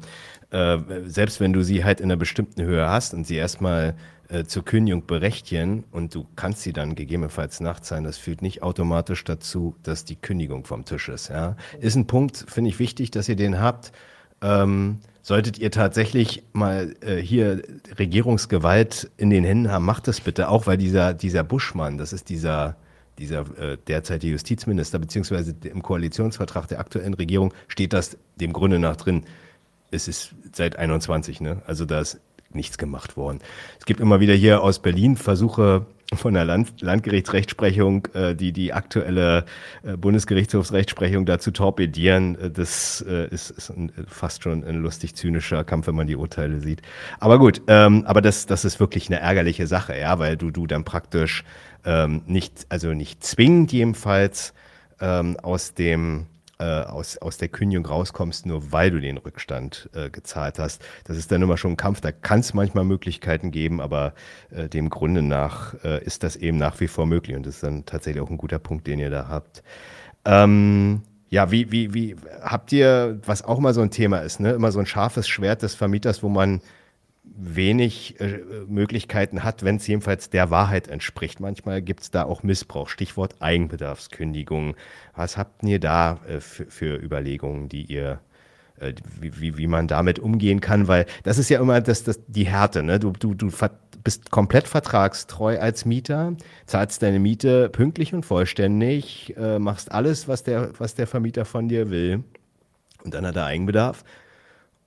[0.51, 3.95] äh, selbst wenn du sie halt in einer bestimmten Höhe hast und sie erstmal
[4.29, 9.23] äh, zur Kündigung berechtigen und du kannst sie dann gegebenenfalls nachzahlen, das führt nicht automatisch
[9.23, 11.29] dazu, dass die Kündigung vom Tisch ist.
[11.29, 11.55] Ja?
[11.79, 13.91] Ist ein Punkt, finde ich wichtig, dass ihr den habt.
[14.41, 17.61] Ähm, solltet ihr tatsächlich mal äh, hier
[17.97, 22.29] Regierungsgewalt in den Händen haben, macht das bitte auch, weil dieser, dieser Buschmann, das ist
[22.29, 22.77] dieser,
[23.17, 28.95] dieser äh, derzeitige Justizminister, beziehungsweise im Koalitionsvertrag der aktuellen Regierung steht das dem Grunde nach
[28.95, 29.25] drin
[29.91, 31.61] es ist seit 21, ne?
[31.65, 32.19] Also da ist
[32.51, 33.39] nichts gemacht worden.
[33.79, 38.73] Es gibt immer wieder hier aus Berlin Versuche von der Land Landgerichtsrechtsprechung, äh, die die
[38.73, 39.45] aktuelle
[39.83, 42.39] äh, Bundesgerichtshofsrechtsprechung dazu torpedieren.
[42.39, 46.15] Äh, das äh, ist, ist ein, fast schon ein lustig zynischer Kampf, wenn man die
[46.15, 46.81] Urteile sieht.
[47.19, 50.65] Aber gut, ähm, aber das, das ist wirklich eine ärgerliche Sache, ja, weil du, du
[50.65, 51.43] dann praktisch
[51.85, 54.53] ähm, nicht, also nicht zwingend jedenfalls
[54.99, 56.25] ähm, aus dem
[56.59, 60.83] äh, aus, aus der Kündigung rauskommst, nur weil du den Rückstand äh, gezahlt hast.
[61.05, 62.01] Das ist dann immer schon ein Kampf.
[62.01, 64.13] Da kann es manchmal Möglichkeiten geben, aber
[64.51, 67.35] äh, dem Grunde nach äh, ist das eben nach wie vor möglich.
[67.35, 69.63] Und das ist dann tatsächlich auch ein guter Punkt, den ihr da habt.
[70.25, 74.51] Ähm, ja, wie, wie, wie habt ihr, was auch mal so ein Thema ist, ne?
[74.51, 76.61] Immer so ein scharfes Schwert des Vermieters, wo man
[77.41, 81.39] wenig äh, Möglichkeiten hat, wenn es jedenfalls der Wahrheit entspricht.
[81.39, 82.89] Manchmal gibt es da auch Missbrauch.
[82.89, 84.75] Stichwort Eigenbedarfskündigung.
[85.15, 88.19] Was habt ihr da äh, für, Überlegungen, die ihr,
[88.79, 90.87] äh, wie, wie, wie man damit umgehen kann?
[90.89, 92.83] Weil das ist ja immer das, das, die Härte.
[92.83, 92.99] Ne?
[92.99, 93.49] Du, du, du
[94.03, 100.43] bist komplett vertragstreu als Mieter, zahlst deine Miete pünktlich und vollständig, äh, machst alles, was
[100.43, 102.23] der, was der Vermieter von dir will.
[103.05, 104.03] Und dann hat er Eigenbedarf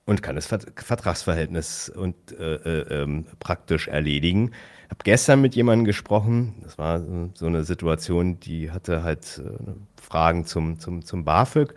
[0.05, 4.53] und kann das Vert- Vertragsverhältnis und äh, äh, ähm, praktisch erledigen.
[4.85, 9.41] Ich habe gestern mit jemandem gesprochen, das war so- so eine Situation, die hatte halt
[9.45, 11.75] äh, Fragen zum, zum, zum BAföG.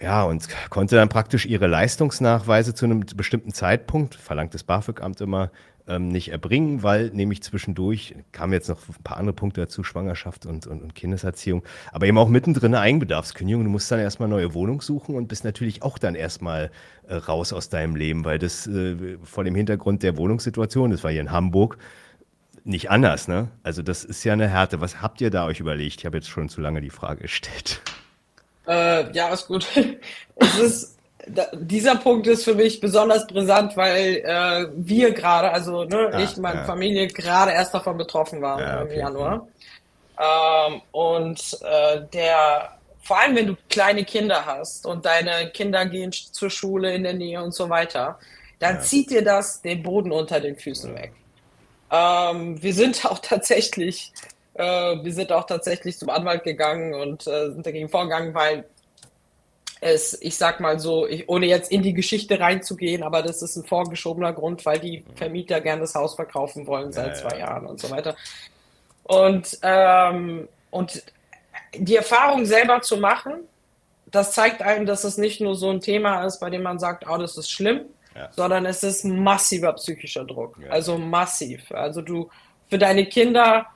[0.00, 5.50] Ja, und konnte dann praktisch ihre Leistungsnachweise zu einem bestimmten Zeitpunkt, verlangt das BAföG-Amt immer,
[5.86, 10.46] ähm, nicht erbringen, weil nämlich zwischendurch kamen jetzt noch ein paar andere Punkte dazu, Schwangerschaft
[10.46, 13.64] und, und, und Kindeserziehung, aber eben auch mittendrin eine Eigenbedarfskündigung.
[13.64, 16.70] Du musst dann erstmal neue Wohnung suchen und bist natürlich auch dann erstmal
[17.06, 21.10] äh, raus aus deinem Leben, weil das äh, vor dem Hintergrund der Wohnungssituation, das war
[21.10, 21.78] hier in Hamburg,
[22.66, 23.48] nicht anders, ne?
[23.62, 24.80] Also das ist ja eine Härte.
[24.80, 26.00] Was habt ihr da euch überlegt?
[26.00, 27.82] Ich habe jetzt schon zu lange die Frage gestellt.
[28.66, 29.66] Äh, ja, ist gut.
[30.36, 30.98] Es ist,
[31.28, 36.20] da, dieser Punkt ist für mich besonders brisant, weil äh, wir gerade, also ne, ah,
[36.20, 36.64] ich, meine ja.
[36.64, 38.94] Familie gerade erst davon betroffen waren ja, okay.
[38.94, 39.48] im Januar.
[40.18, 46.12] Ähm, und äh, der, vor allem wenn du kleine Kinder hast und deine Kinder gehen
[46.12, 48.18] zur Schule in der Nähe und so weiter,
[48.58, 48.80] dann ja.
[48.80, 51.12] zieht dir das den Boden unter den Füßen weg.
[51.90, 54.12] Ähm, wir sind auch tatsächlich,
[54.54, 54.62] äh,
[55.02, 58.64] wir sind auch tatsächlich zum Anwalt gegangen und äh, sind dagegen vorgegangen, weil
[59.80, 63.56] es, ich sag mal so, ich, ohne jetzt in die Geschichte reinzugehen, aber das ist
[63.56, 67.46] ein vorgeschobener Grund, weil die Vermieter gerne das Haus verkaufen wollen seit ja, zwei ja.
[67.46, 68.16] Jahren und so weiter.
[69.02, 71.02] Und, ähm, und
[71.76, 73.34] die Erfahrung selber zu machen,
[74.06, 77.04] das zeigt einem, dass es nicht nur so ein Thema ist, bei dem man sagt,
[77.08, 77.82] oh, das ist schlimm,
[78.14, 78.30] ja.
[78.32, 80.56] sondern es ist massiver psychischer Druck.
[80.70, 81.70] Also massiv.
[81.72, 82.30] Also du,
[82.70, 83.66] für deine Kinder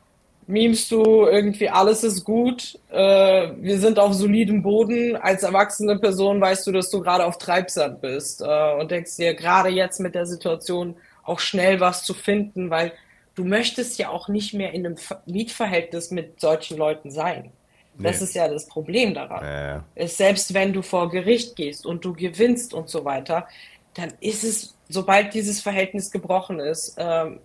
[0.48, 5.14] memst du irgendwie, alles ist gut, äh, wir sind auf solidem Boden.
[5.14, 9.34] Als erwachsene Person weißt du, dass du gerade auf Treibsand bist äh, und denkst dir
[9.34, 12.92] gerade jetzt mit der Situation auch schnell was zu finden, weil
[13.34, 14.96] du möchtest ja auch nicht mehr in einem
[15.26, 17.52] Mietverhältnis mit solchen Leuten sein.
[17.98, 18.24] Das nee.
[18.24, 19.44] ist ja das Problem daran.
[19.44, 20.08] Ja, ja.
[20.08, 23.48] selbst wenn du vor Gericht gehst und du gewinnst und so weiter,
[23.92, 27.40] dann ist es, sobald dieses Verhältnis gebrochen ist, ähm,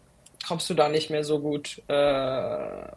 [0.48, 2.88] kommst du da nicht mehr so gut, äh,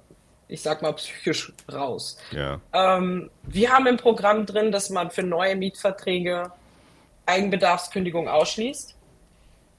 [0.48, 2.18] ich sag mal, psychisch raus.
[2.30, 2.60] Ja.
[2.72, 6.52] Ähm, wir haben im Programm drin, dass man für neue Mietverträge
[7.26, 8.94] Eigenbedarfskündigung ausschließt.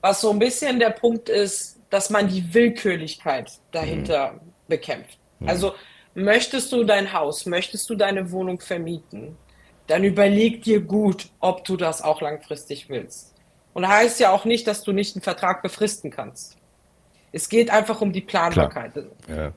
[0.01, 4.39] Was so ein bisschen der Punkt ist, dass man die Willkürlichkeit dahinter mhm.
[4.68, 5.18] bekämpft.
[5.39, 5.49] Mhm.
[5.49, 5.74] Also
[6.13, 9.38] möchtest du dein Haus, möchtest du deine Wohnung vermieten,
[9.88, 13.34] dann überleg dir gut, ob du das auch langfristig willst.
[13.74, 16.56] Und heißt ja auch nicht, dass du nicht einen Vertrag befristen kannst.
[17.32, 18.93] Es geht einfach um die Planbarkeit.
[19.28, 19.51] Ja.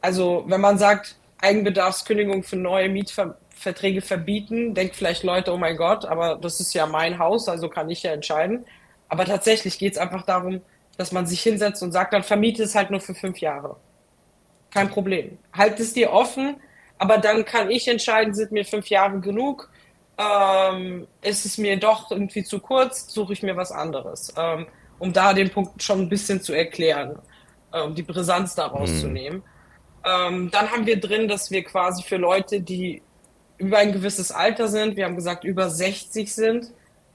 [0.00, 6.04] Also, wenn man sagt, Eigenbedarfskündigung für neue Mietverträge verbieten, denkt vielleicht Leute, oh mein Gott,
[6.04, 8.64] aber das ist ja mein Haus, also kann ich ja entscheiden.
[9.08, 10.62] Aber tatsächlich geht es einfach darum,
[10.96, 13.76] dass man sich hinsetzt und sagt, dann vermiete es halt nur für fünf Jahre.
[14.70, 15.38] Kein Problem.
[15.52, 16.56] Halt es dir offen,
[16.98, 19.68] aber dann kann ich entscheiden, sind mir fünf Jahre genug?
[20.16, 23.12] Ähm, ist es mir doch irgendwie zu kurz?
[23.12, 24.32] Suche ich mir was anderes?
[24.36, 24.66] Ähm,
[25.02, 27.18] um da den Punkt schon ein bisschen zu erklären,
[27.72, 28.98] um ähm, die Brisanz daraus mhm.
[29.00, 29.42] zu nehmen.
[30.04, 33.02] Ähm, dann haben wir drin, dass wir quasi für Leute, die
[33.58, 36.70] über ein gewisses Alter sind, wir haben gesagt über 60 sind,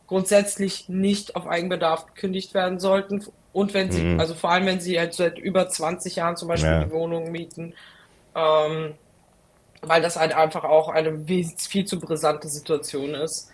[0.05, 3.25] grundsätzlich nicht auf Eigenbedarf gekündigt werden sollten.
[3.53, 4.19] Und wenn sie, mhm.
[4.19, 6.83] also vor allem wenn sie halt seit über 20 Jahren zum Beispiel ja.
[6.83, 7.73] die Wohnung mieten,
[8.35, 8.95] ähm,
[9.81, 11.23] weil das halt einfach auch eine
[11.57, 13.49] viel zu brisante Situation ist.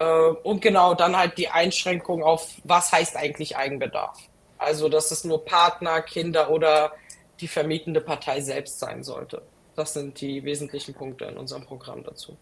[0.00, 4.18] Äh, und genau, dann halt die Einschränkung auf, was heißt eigentlich Eigenbedarf.
[4.58, 6.92] Also, dass es nur Partner, Kinder oder
[7.40, 9.42] die vermietende Partei selbst sein sollte.
[9.76, 12.36] Das sind die wesentlichen Punkte in unserem Programm dazu.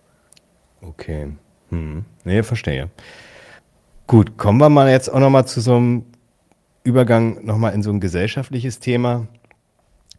[0.81, 1.33] Okay.
[1.71, 2.05] Hm.
[2.25, 2.91] Nee, verstehe.
[4.07, 6.07] Gut, kommen wir mal jetzt auch nochmal zu so einem
[6.83, 9.27] Übergang nochmal in so ein gesellschaftliches Thema.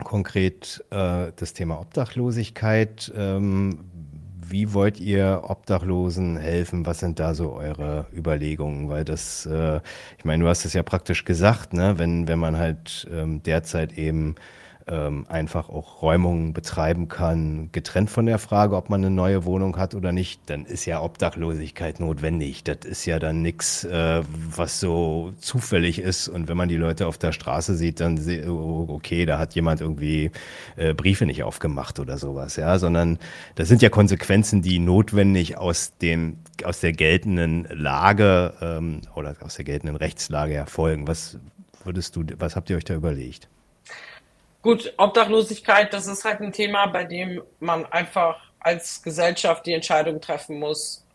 [0.03, 3.11] Konkret äh, das Thema Obdachlosigkeit.
[3.15, 3.89] Ähm,
[4.51, 6.85] wie wollt ihr Obdachlosen helfen?
[6.85, 8.89] Was sind da so eure Überlegungen?
[8.89, 9.79] Weil das, äh,
[10.17, 11.97] ich meine, du hast es ja praktisch gesagt, ne?
[11.97, 14.35] wenn, wenn man halt ähm, derzeit eben
[14.89, 19.77] ähm, einfach auch Räumungen betreiben kann, getrennt von der Frage, ob man eine neue Wohnung
[19.77, 22.63] hat oder nicht, dann ist ja Obdachlosigkeit notwendig.
[22.63, 24.23] Das ist ja dann nichts, äh,
[24.55, 26.27] was so zufällig ist.
[26.27, 29.81] Und wenn man die Leute auf der Straße sieht, dann oh, okay, da hat jemand
[29.81, 30.31] irgendwie
[30.75, 33.19] äh, Briefe nicht aufgemacht oder sowas, ja, sondern
[33.55, 39.55] das sind ja Konsequenzen, die notwendig aus dem aus der geltenden Lage ähm, oder aus
[39.55, 41.07] der geltenden Rechtslage erfolgen.
[41.07, 41.37] Was
[41.85, 43.47] würdest du, was habt ihr euch da überlegt?
[44.61, 50.19] Gut, Obdachlosigkeit, das ist halt ein Thema, bei dem man einfach als Gesellschaft die Entscheidung
[50.19, 51.05] treffen muss,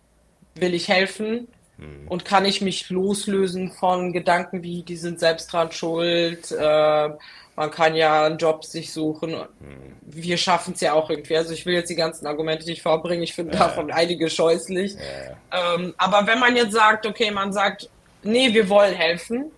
[0.54, 2.08] will ich helfen hm.
[2.08, 7.10] und kann ich mich loslösen von Gedanken wie, die sind selbst dran schuld, äh,
[7.56, 9.32] man kann ja einen Job sich suchen.
[9.32, 9.96] Hm.
[10.02, 11.36] Wir schaffen es ja auch irgendwie.
[11.36, 13.60] Also ich will jetzt die ganzen Argumente nicht vorbringen, ich finde ja.
[13.60, 14.94] davon einige scheußlich.
[14.94, 15.74] Ja.
[15.76, 17.88] Ähm, aber wenn man jetzt sagt, okay, man sagt,
[18.22, 19.52] nee, wir wollen helfen,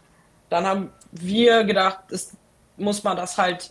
[0.50, 2.32] dann haben wir gedacht, es
[2.76, 3.70] muss man das halt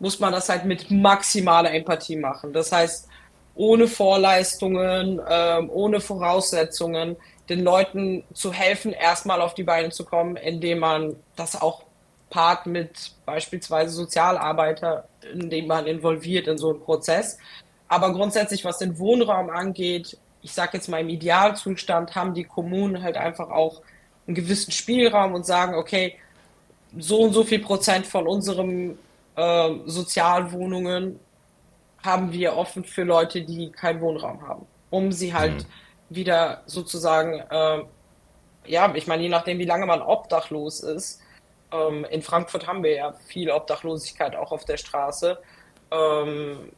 [0.00, 2.52] muss man das halt mit maximaler Empathie machen.
[2.52, 3.06] Das heißt,
[3.54, 7.16] ohne Vorleistungen, ähm, ohne Voraussetzungen,
[7.48, 11.82] den Leuten zu helfen, erstmal auf die Beine zu kommen, indem man das auch
[12.30, 17.38] part mit beispielsweise Sozialarbeiter, indem man involviert in so einen Prozess.
[17.88, 23.02] Aber grundsätzlich, was den Wohnraum angeht, ich sage jetzt mal im Idealzustand, haben die Kommunen
[23.02, 23.82] halt einfach auch
[24.26, 26.16] einen gewissen Spielraum und sagen, okay,
[26.96, 28.96] so und so viel Prozent von unserem
[29.40, 31.18] äh, Sozialwohnungen
[32.02, 35.66] haben wir offen für Leute, die keinen Wohnraum haben, um sie halt mhm.
[36.16, 37.84] wieder sozusagen äh,
[38.66, 41.20] ja, ich meine, je nachdem, wie lange man obdachlos ist,
[41.72, 45.38] ähm, in Frankfurt haben wir ja viel Obdachlosigkeit auch auf der Straße.
[45.90, 46.70] Ähm,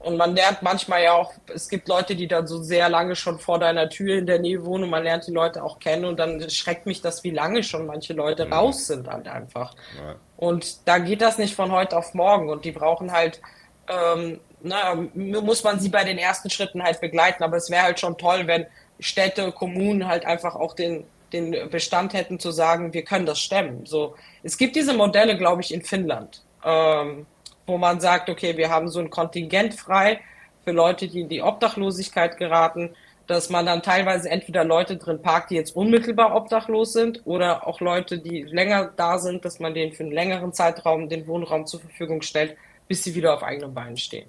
[0.00, 3.38] und man lernt manchmal ja auch, es gibt Leute, die dann so sehr lange schon
[3.38, 6.18] vor deiner Tür in der Nähe wohnen und man lernt die Leute auch kennen und
[6.18, 8.52] dann schreckt mich das, wie lange schon manche Leute mhm.
[8.54, 9.74] raus sind halt einfach.
[9.98, 10.14] Ja.
[10.38, 13.42] Und da geht das nicht von heute auf morgen und die brauchen halt,
[13.88, 18.00] ähm, na, muss man sie bei den ersten Schritten halt begleiten, aber es wäre halt
[18.00, 18.64] schon toll, wenn
[19.00, 23.84] Städte, Kommunen halt einfach auch den, den Bestand hätten zu sagen, wir können das stemmen.
[23.84, 26.42] So, es gibt diese Modelle, glaube ich, in Finnland.
[26.64, 27.26] Ähm,
[27.70, 30.20] wo man sagt, okay, wir haben so ein Kontingent frei
[30.64, 32.90] für Leute, die in die Obdachlosigkeit geraten,
[33.26, 37.80] dass man dann teilweise entweder Leute drin parkt, die jetzt unmittelbar obdachlos sind, oder auch
[37.80, 41.80] Leute, die länger da sind, dass man denen für einen längeren Zeitraum den Wohnraum zur
[41.80, 42.56] Verfügung stellt,
[42.88, 44.28] bis sie wieder auf eigenen Beinen stehen.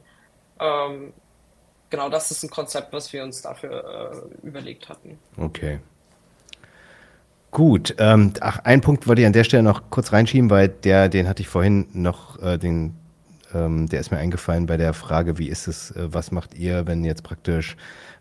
[0.60, 1.14] Ähm,
[1.90, 5.18] genau, das ist ein Konzept, was wir uns dafür äh, überlegt hatten.
[5.36, 5.80] Okay.
[7.50, 11.10] Gut, ähm, ach, einen Punkt wollte ich an der Stelle noch kurz reinschieben, weil der,
[11.10, 12.96] den hatte ich vorhin noch, äh, den
[13.54, 16.88] ähm, der ist mir eingefallen bei der Frage, wie ist es, äh, was macht ihr,
[16.88, 17.76] wenn jetzt praktisch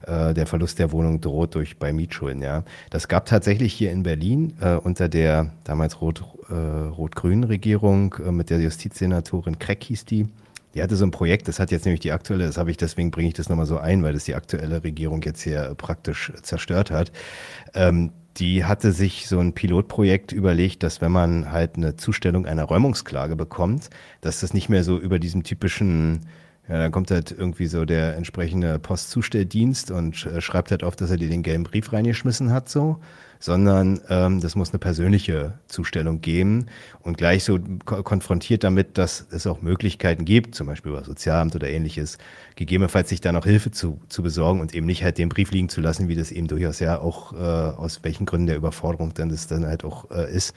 [0.07, 2.64] äh, der Verlust der Wohnung droht durch bei Mietschulden, ja.
[2.91, 8.33] Das gab tatsächlich hier in Berlin äh, unter der damals Rot, äh, rot-grünen Regierung äh,
[8.33, 10.28] mit der Justizsenatorin Kreck hieß die.
[10.74, 13.11] Die hatte so ein Projekt, das hat jetzt nämlich die aktuelle, das habe ich, deswegen
[13.11, 16.93] bringe ich das nochmal so ein, weil das die aktuelle Regierung jetzt hier praktisch zerstört
[16.93, 17.11] hat.
[17.74, 22.64] Ähm, die hatte sich so ein Pilotprojekt überlegt, dass wenn man halt eine Zustellung einer
[22.64, 26.20] Räumungsklage bekommt, dass das nicht mehr so über diesem typischen
[26.68, 31.11] ja, dann kommt halt irgendwie so der entsprechende Postzustelldienst und äh, schreibt halt auf, dass
[31.11, 33.01] er dir den gelben Brief reingeschmissen hat, so,
[33.41, 36.66] sondern ähm, das muss eine persönliche Zustellung geben
[37.01, 41.57] und gleich so ko konfrontiert damit, dass es auch Möglichkeiten gibt, zum Beispiel über Sozialamt
[41.57, 42.18] oder ähnliches,
[42.55, 45.70] gegebenenfalls sich da noch Hilfe zu, zu besorgen und eben nicht halt den Brief liegen
[45.70, 49.30] zu lassen, wie das eben durchaus ja auch äh, aus welchen Gründen der Überforderung dann
[49.30, 50.55] das dann halt auch äh, ist,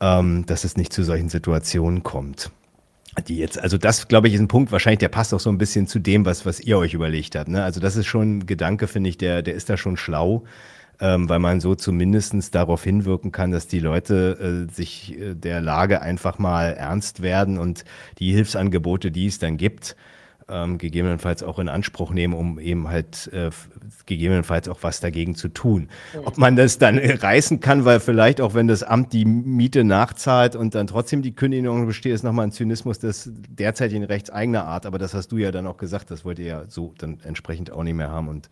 [0.00, 2.50] ähm, dass es nicht zu solchen Situationen kommt.
[3.28, 5.58] Die jetzt, also das, glaube ich, ist ein Punkt, wahrscheinlich, der passt auch so ein
[5.58, 7.48] bisschen zu dem, was, was ihr euch überlegt habt.
[7.48, 7.62] Ne?
[7.62, 10.44] Also das ist schon ein Gedanke, finde ich, der, der ist da schon schlau
[11.00, 15.60] ähm, weil man so zumindestens darauf hinwirken kann, dass die Leute äh, sich äh, der
[15.60, 17.84] Lage einfach mal ernst werden und
[18.18, 19.96] die Hilfsangebote, die es dann gibt,
[20.50, 23.50] ähm, gegebenenfalls auch in Anspruch nehmen, um eben halt äh,
[24.06, 25.88] gegebenenfalls auch was dagegen zu tun.
[26.24, 30.56] Ob man das dann reißen kann, weil vielleicht auch wenn das Amt die Miete nachzahlt
[30.56, 34.86] und dann trotzdem die Kündigung besteht, ist nochmal ein Zynismus des derzeitigen Rechts eigener Art.
[34.86, 37.70] Aber das hast du ja dann auch gesagt, das wollt ihr ja so dann entsprechend
[37.70, 38.50] auch nicht mehr haben und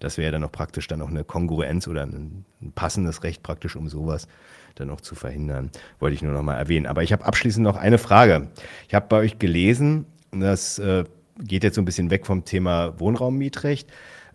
[0.00, 3.76] das wäre dann auch praktisch dann auch eine Kongruenz oder ein, ein passendes Recht praktisch,
[3.76, 4.28] um sowas
[4.74, 5.70] dann auch zu verhindern.
[5.98, 6.86] Wollte ich nur noch mal erwähnen.
[6.86, 8.48] Aber ich habe abschließend noch eine Frage.
[8.88, 11.04] Ich habe bei euch gelesen, das äh,
[11.40, 13.90] geht jetzt so ein bisschen weg vom Thema Wohnraummietrecht,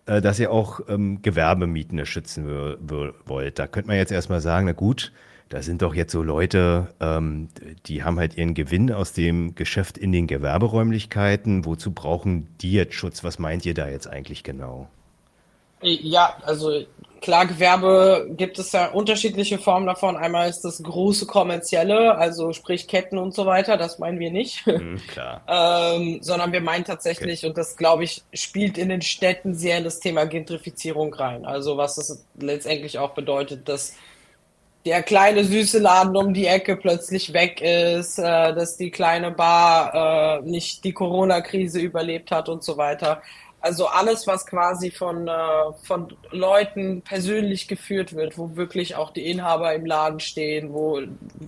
[0.06, 3.58] äh, dass ihr auch ähm, Gewerbemieten schützen wollt.
[3.58, 5.12] Da könnte man jetzt erstmal sagen, na gut,
[5.50, 7.48] da sind doch jetzt so Leute, ähm,
[7.86, 11.64] die haben halt ihren Gewinn aus dem Geschäft in den Gewerberäumlichkeiten.
[11.64, 13.24] Wozu brauchen die jetzt Schutz?
[13.24, 14.88] Was meint ihr da jetzt eigentlich genau?
[15.84, 16.84] Ja, also
[17.20, 20.16] klar, Gewerbe gibt es ja unterschiedliche Formen davon.
[20.16, 24.66] Einmal ist das große kommerzielle, also sprich Ketten und so weiter, das meinen wir nicht.
[24.66, 25.42] Mhm, klar.
[25.48, 27.48] ähm, sondern wir meinen tatsächlich, okay.
[27.48, 31.46] und das glaube ich, spielt in den Städten sehr in das Thema Gentrifizierung rein.
[31.46, 33.94] Also was es letztendlich auch bedeutet, dass
[34.84, 40.40] der kleine süße Laden um die Ecke plötzlich weg ist, äh, dass die kleine Bar
[40.40, 43.22] äh, nicht die Corona-Krise überlebt hat und so weiter.
[43.64, 45.32] Also alles, was quasi von, äh,
[45.84, 51.00] von Leuten persönlich geführt wird, wo wirklich auch die Inhaber im Laden stehen, wo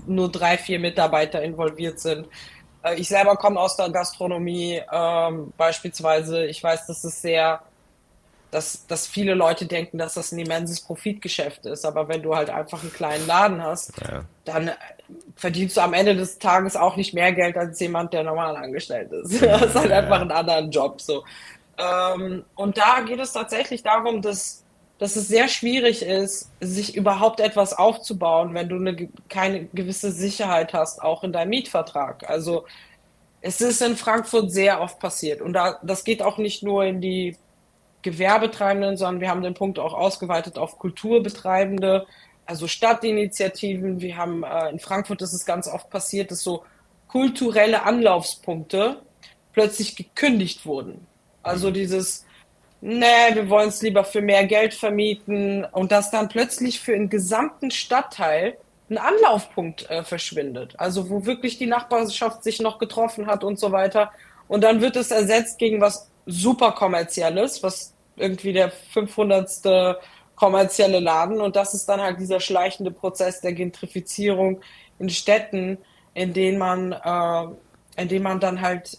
[0.07, 2.27] nur drei, vier Mitarbeiter involviert sind.
[2.83, 6.47] Äh, ich selber komme aus der Gastronomie ähm, beispielsweise.
[6.47, 7.61] Ich weiß, dass es sehr,
[8.51, 11.85] dass, dass viele Leute denken, dass das ein immenses Profitgeschäft ist.
[11.85, 14.23] Aber wenn du halt einfach einen kleinen Laden hast, ja.
[14.47, 14.71] dann
[15.35, 19.13] verdienst du am Ende des Tages auch nicht mehr Geld als jemand, der normal angestellt
[19.13, 19.43] ist.
[19.43, 21.03] das ist halt einfach ein anderer Job.
[21.03, 21.23] So.
[21.79, 24.65] Ähm, und da geht es tatsächlich darum, dass,
[24.99, 30.73] dass es sehr schwierig ist, sich überhaupt etwas aufzubauen, wenn du eine, keine gewisse Sicherheit
[30.73, 32.29] hast, auch in deinem Mietvertrag.
[32.29, 32.65] Also
[33.41, 35.41] es ist in Frankfurt sehr oft passiert.
[35.43, 37.37] Und da, das geht auch nicht nur in die
[38.03, 42.07] Gewerbetreibenden, sondern wir haben den Punkt auch ausgeweitet auf Kulturbetreibende,
[42.47, 44.01] also Stadtinitiativen.
[44.01, 46.65] Wir haben äh, in Frankfurt ist es ganz oft passiert, dass so
[47.09, 49.03] kulturelle Anlaufspunkte
[49.53, 51.07] plötzlich gekündigt wurden.
[51.47, 52.27] Also dieses,
[52.81, 57.09] nee, wir wollen es lieber für mehr Geld vermieten und dass dann plötzlich für einen
[57.09, 58.57] gesamten Stadtteil
[58.91, 60.75] ein Anlaufpunkt äh, verschwindet.
[60.79, 64.13] Also wo wirklich die Nachbarschaft sich noch getroffen hat und so weiter.
[64.49, 69.99] Und dann wird es ersetzt gegen was super kommerzielles, was irgendwie der 500.
[70.37, 71.41] kommerzielle Laden.
[71.41, 74.61] Und das ist dann halt dieser schleichende Prozess der Gentrifizierung
[74.99, 75.79] in Städten,
[76.15, 78.99] in denen man, äh, in denen man dann halt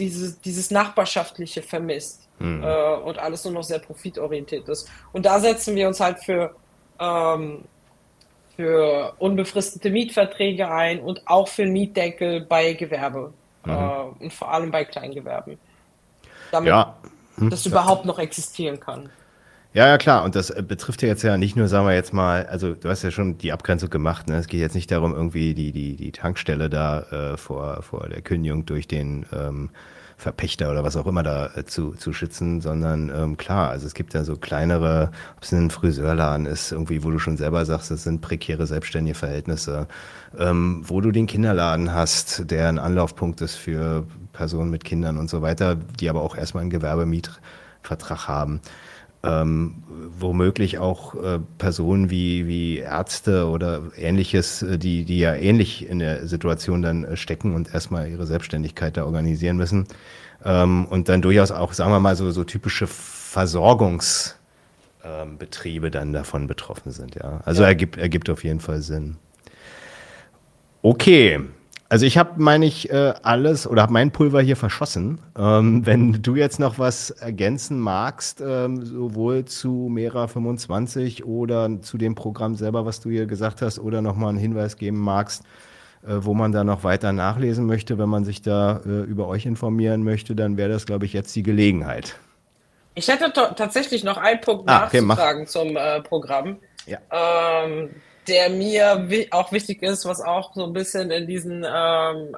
[0.00, 2.64] dieses, dieses Nachbarschaftliche vermisst mhm.
[2.64, 4.88] äh, und alles nur noch sehr profitorientiert ist.
[5.12, 6.56] Und da setzen wir uns halt für,
[6.98, 7.64] ähm,
[8.56, 13.32] für unbefristete Mietverträge ein und auch für Mietdeckel bei Gewerbe
[13.64, 13.72] mhm.
[13.72, 15.58] äh, und vor allem bei Kleingewerben.
[16.50, 16.96] Damit ja.
[17.36, 17.50] hm.
[17.50, 19.08] das überhaupt noch existieren kann.
[19.72, 20.24] Ja, ja, klar.
[20.24, 22.88] Und das äh, betrifft ja jetzt ja nicht nur, sagen wir jetzt mal, also du
[22.88, 24.28] hast ja schon die Abgrenzung gemacht.
[24.28, 24.36] Ne?
[24.36, 28.20] Es geht jetzt nicht darum, irgendwie die, die, die Tankstelle da äh, vor, vor der
[28.20, 29.70] Kündigung durch den ähm,
[30.16, 33.94] Verpächter oder was auch immer da äh, zu, zu schützen, sondern ähm, klar, also es
[33.94, 37.92] gibt ja so kleinere, ob es ein Friseurladen ist, irgendwie, wo du schon selber sagst,
[37.92, 39.86] das sind prekäre selbstständige Verhältnisse,
[40.36, 45.30] ähm, wo du den Kinderladen hast, der ein Anlaufpunkt ist für Personen mit Kindern und
[45.30, 48.60] so weiter, die aber auch erstmal einen Gewerbemietvertrag haben
[49.22, 49.82] ähm,
[50.18, 55.98] womöglich auch äh, Personen wie, wie Ärzte oder ähnliches, äh, die, die ja ähnlich in
[55.98, 59.86] der Situation dann äh, stecken und erstmal ihre Selbstständigkeit da organisieren müssen.
[60.44, 66.46] Ähm, und dann durchaus auch, sagen wir mal, so, so typische Versorgungsbetriebe ähm, dann davon
[66.46, 67.16] betroffen sind.
[67.16, 67.40] Ja.
[67.44, 67.68] Also ja.
[67.68, 69.16] Ergibt, ergibt auf jeden Fall Sinn.
[70.82, 71.40] Okay,
[71.90, 75.18] also ich habe, meine ich, äh, alles oder habe mein Pulver hier verschossen.
[75.36, 81.98] Ähm, wenn du jetzt noch was ergänzen magst, ähm, sowohl zu Mera 25 oder zu
[81.98, 85.42] dem Programm selber, was du hier gesagt hast, oder nochmal einen Hinweis geben magst,
[86.06, 89.44] äh, wo man da noch weiter nachlesen möchte, wenn man sich da äh, über euch
[89.44, 92.14] informieren möchte, dann wäre das, glaube ich, jetzt die Gelegenheit.
[92.94, 95.50] Ich hätte tatsächlich noch einen Punkt ah, okay, nachzufragen mach.
[95.50, 96.58] zum äh, Programm.
[96.86, 96.98] Ja.
[97.10, 97.90] Ähm,
[98.30, 102.36] der mir auch wichtig ist, was auch so ein bisschen in diesen ähm,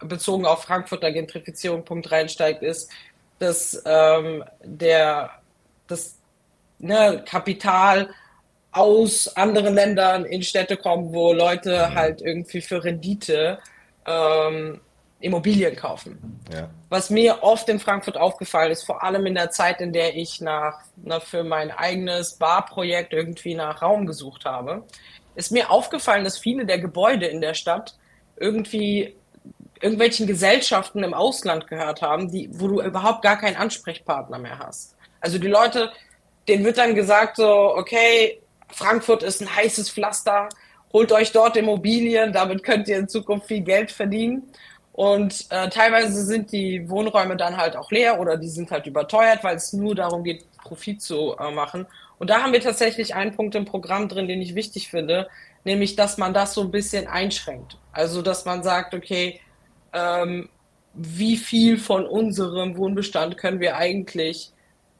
[0.00, 2.90] bezogen auf Frankfurter Gentrifizierung Punkt reinsteigt, ist,
[3.38, 5.30] dass ähm, der
[5.86, 6.16] das
[6.78, 8.10] ne, Kapital
[8.72, 11.94] aus anderen Ländern in Städte kommt, wo Leute mhm.
[11.94, 13.58] halt irgendwie für Rendite
[14.06, 14.80] ähm,
[15.20, 16.40] Immobilien kaufen.
[16.52, 16.68] Ja.
[16.88, 20.40] Was mir oft in Frankfurt aufgefallen ist, vor allem in der Zeit, in der ich
[20.40, 24.84] nach, na, für mein eigenes Barprojekt irgendwie nach Raum gesucht habe,
[25.34, 27.96] ist mir aufgefallen, dass viele der Gebäude in der Stadt
[28.36, 29.14] irgendwie
[29.80, 34.96] irgendwelchen Gesellschaften im Ausland gehört haben, die, wo du überhaupt gar keinen Ansprechpartner mehr hast.
[35.20, 35.90] Also die Leute,
[36.48, 40.48] denen wird dann gesagt so, okay, Frankfurt ist ein heißes Pflaster,
[40.92, 44.52] holt euch dort Immobilien, damit könnt ihr in Zukunft viel Geld verdienen.
[44.92, 49.42] Und äh, teilweise sind die Wohnräume dann halt auch leer oder die sind halt überteuert,
[49.42, 51.86] weil es nur darum geht, Profit zu äh, machen.
[52.22, 55.28] Und da haben wir tatsächlich einen Punkt im Programm drin, den ich wichtig finde,
[55.64, 57.78] nämlich, dass man das so ein bisschen einschränkt.
[57.90, 59.40] Also, dass man sagt, okay,
[59.92, 60.48] ähm,
[60.94, 64.52] wie viel von unserem Wohnbestand können wir eigentlich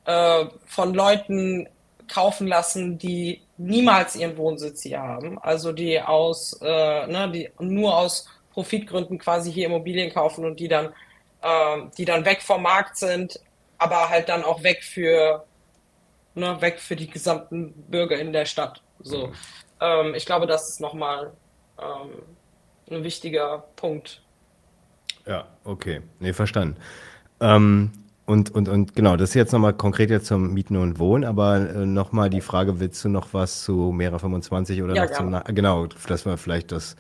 [0.05, 1.69] äh, von Leuten
[2.09, 7.97] kaufen lassen, die niemals ihren Wohnsitz hier haben, also die aus, äh, ne, die nur
[7.97, 10.87] aus Profitgründen quasi hier Immobilien kaufen und die dann,
[11.41, 13.39] äh, die dann weg vom Markt sind,
[13.79, 15.45] aber halt dann auch weg für,
[16.35, 18.83] ne, weg für die gesamten Bürger in der Stadt.
[19.01, 19.33] So, mhm.
[19.81, 21.33] ähm, ich glaube, das ist nochmal
[21.79, 22.11] ähm,
[22.91, 24.23] ein wichtiger Punkt.
[25.27, 26.77] Ja, okay, nee, verstanden.
[27.41, 27.93] Ähm,
[28.25, 31.57] und, und, und genau, das ist jetzt nochmal konkret jetzt zum Mieten und Wohnen, aber
[31.57, 35.55] äh, nochmal die Frage, willst du noch was zu Mera 25 oder ja, noch zum,
[35.55, 36.97] genau, dass wir vielleicht das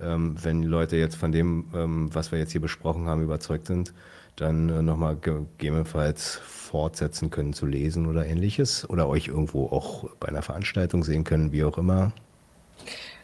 [0.00, 3.92] ähm, wenn Leute jetzt von dem, ähm, was wir jetzt hier besprochen haben, überzeugt sind,
[4.36, 6.40] dann äh, nochmal gegebenenfalls
[6.70, 11.50] fortsetzen können zu lesen oder ähnliches oder euch irgendwo auch bei einer Veranstaltung sehen können,
[11.50, 12.12] wie auch immer.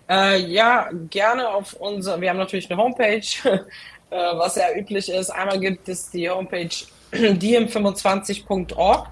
[0.09, 3.65] Äh, ja, gerne auf unser, wir haben natürlich eine Homepage, äh,
[4.11, 5.31] was ja üblich ist.
[5.31, 6.69] Einmal gibt es die Homepage
[7.13, 9.09] diem25.org,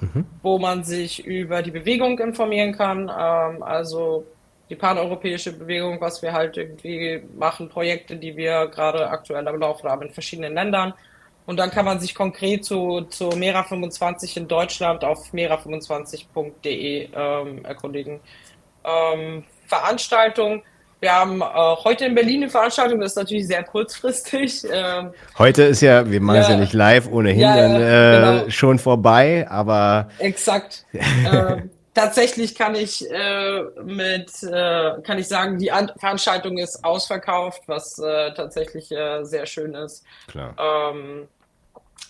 [0.00, 0.26] mhm.
[0.42, 3.10] wo man sich über die Bewegung informieren kann.
[3.10, 4.24] Ähm, also
[4.70, 9.90] die paneuropäische Bewegung, was wir halt irgendwie machen, Projekte, die wir gerade aktuell am Laufen
[9.90, 10.94] haben in verschiedenen Ländern.
[11.46, 18.20] Und dann kann man sich konkret zu, zu Mera25 in Deutschland auf mera25.de ähm, erkundigen.
[18.84, 20.62] Ähm, Veranstaltung.
[21.00, 21.44] Wir haben äh,
[21.84, 24.64] heute in Berlin eine Veranstaltung, das ist natürlich sehr kurzfristig.
[24.72, 28.38] Ähm, heute ist ja, wir machen es ja, ja, nicht live, ohnehin ja, dann, äh,
[28.40, 28.50] genau.
[28.50, 30.08] schon vorbei, aber.
[30.18, 30.86] Exakt.
[30.94, 37.62] ähm, tatsächlich kann ich äh, mit äh, kann ich sagen, die An Veranstaltung ist ausverkauft,
[37.66, 40.04] was äh, tatsächlich äh, sehr schön ist.
[40.28, 40.54] Klar.
[40.58, 41.28] Ähm,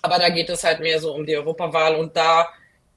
[0.05, 2.49] aber da geht es halt mehr so um die Europawahl und da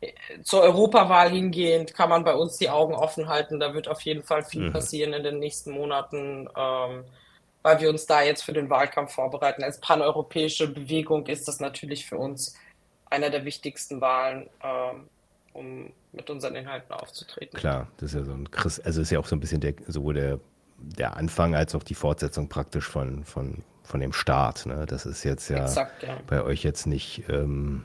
[0.01, 0.11] äh,
[0.43, 3.59] zur Europawahl hingehend kann man bei uns die Augen offen halten.
[3.59, 4.73] Da wird auf jeden Fall viel mhm.
[4.73, 7.05] passieren in den nächsten Monaten, ähm,
[7.63, 9.63] weil wir uns da jetzt für den Wahlkampf vorbereiten.
[9.63, 12.55] Als paneuropäische Bewegung ist das natürlich für uns
[13.09, 14.49] einer der wichtigsten Wahlen.
[14.63, 15.09] Ähm,
[15.57, 17.57] um mit unseren Inhalten aufzutreten.
[17.59, 19.73] Klar, das ist ja so ein Chris, also ist ja auch so ein bisschen der,
[19.87, 20.39] sowohl der,
[20.77, 24.65] der Anfang als auch die Fortsetzung praktisch von, von, von dem Start.
[24.65, 24.85] Ne?
[24.87, 26.17] Das ist jetzt ja, Exakt, ja.
[26.27, 27.83] bei euch jetzt nicht ähm,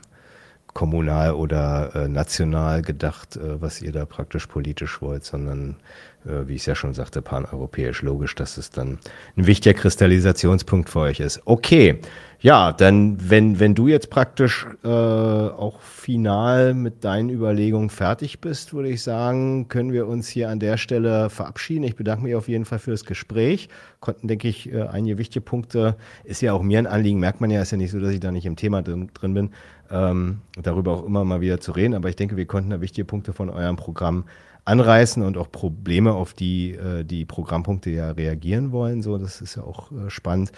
[0.73, 5.77] kommunal oder äh, national gedacht, äh, was ihr da praktisch politisch wollt, sondern
[6.25, 8.99] äh, wie ich es ja schon sagte, paneuropäisch logisch, dass es dann
[9.37, 11.41] ein wichtiger Kristallisationspunkt für euch ist.
[11.45, 11.99] Okay,
[12.43, 18.73] ja, dann, wenn, wenn du jetzt praktisch äh, auch final mit deinen Überlegungen fertig bist,
[18.73, 21.85] würde ich sagen, können wir uns hier an der Stelle verabschieden.
[21.85, 23.69] Ich bedanke mich auf jeden Fall für das Gespräch.
[24.01, 27.49] Konnten, denke ich, äh, einige wichtige Punkte, ist ja auch mir ein Anliegen, merkt man
[27.49, 29.51] ja, ist ja nicht so, dass ich da nicht im Thema drin, drin bin,
[29.89, 31.93] ähm, darüber auch immer mal wieder zu reden.
[31.93, 34.25] Aber ich denke, wir konnten da wichtige Punkte von eurem Programm
[34.65, 39.01] anreißen und auch Probleme, auf die äh, die Programmpunkte ja reagieren wollen.
[39.01, 40.51] So, das ist ja auch äh, spannend.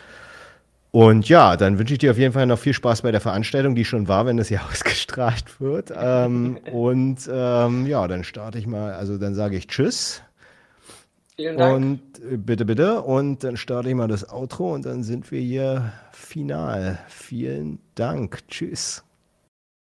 [0.95, 3.75] Und ja, dann wünsche ich dir auf jeden Fall noch viel Spaß bei der Veranstaltung,
[3.75, 5.91] die schon war, wenn das hier ausgestrahlt wird.
[5.93, 10.21] Ähm, und ähm, ja, dann starte ich mal, also dann sage ich Tschüss.
[11.35, 11.75] Vielen Dank.
[11.75, 11.99] Und
[12.31, 13.01] äh, bitte, bitte.
[13.01, 16.97] Und dann starte ich mal das Outro und dann sind wir hier final.
[17.09, 18.47] Vielen Dank.
[18.47, 19.03] Tschüss.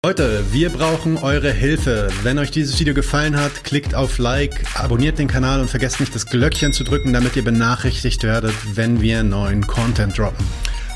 [0.05, 2.09] Leute, wir brauchen eure Hilfe.
[2.21, 6.13] Wenn euch dieses Video gefallen hat, klickt auf Like, abonniert den Kanal und vergesst nicht
[6.13, 10.45] das Glöckchen zu drücken, damit ihr benachrichtigt werdet, wenn wir neuen Content droppen.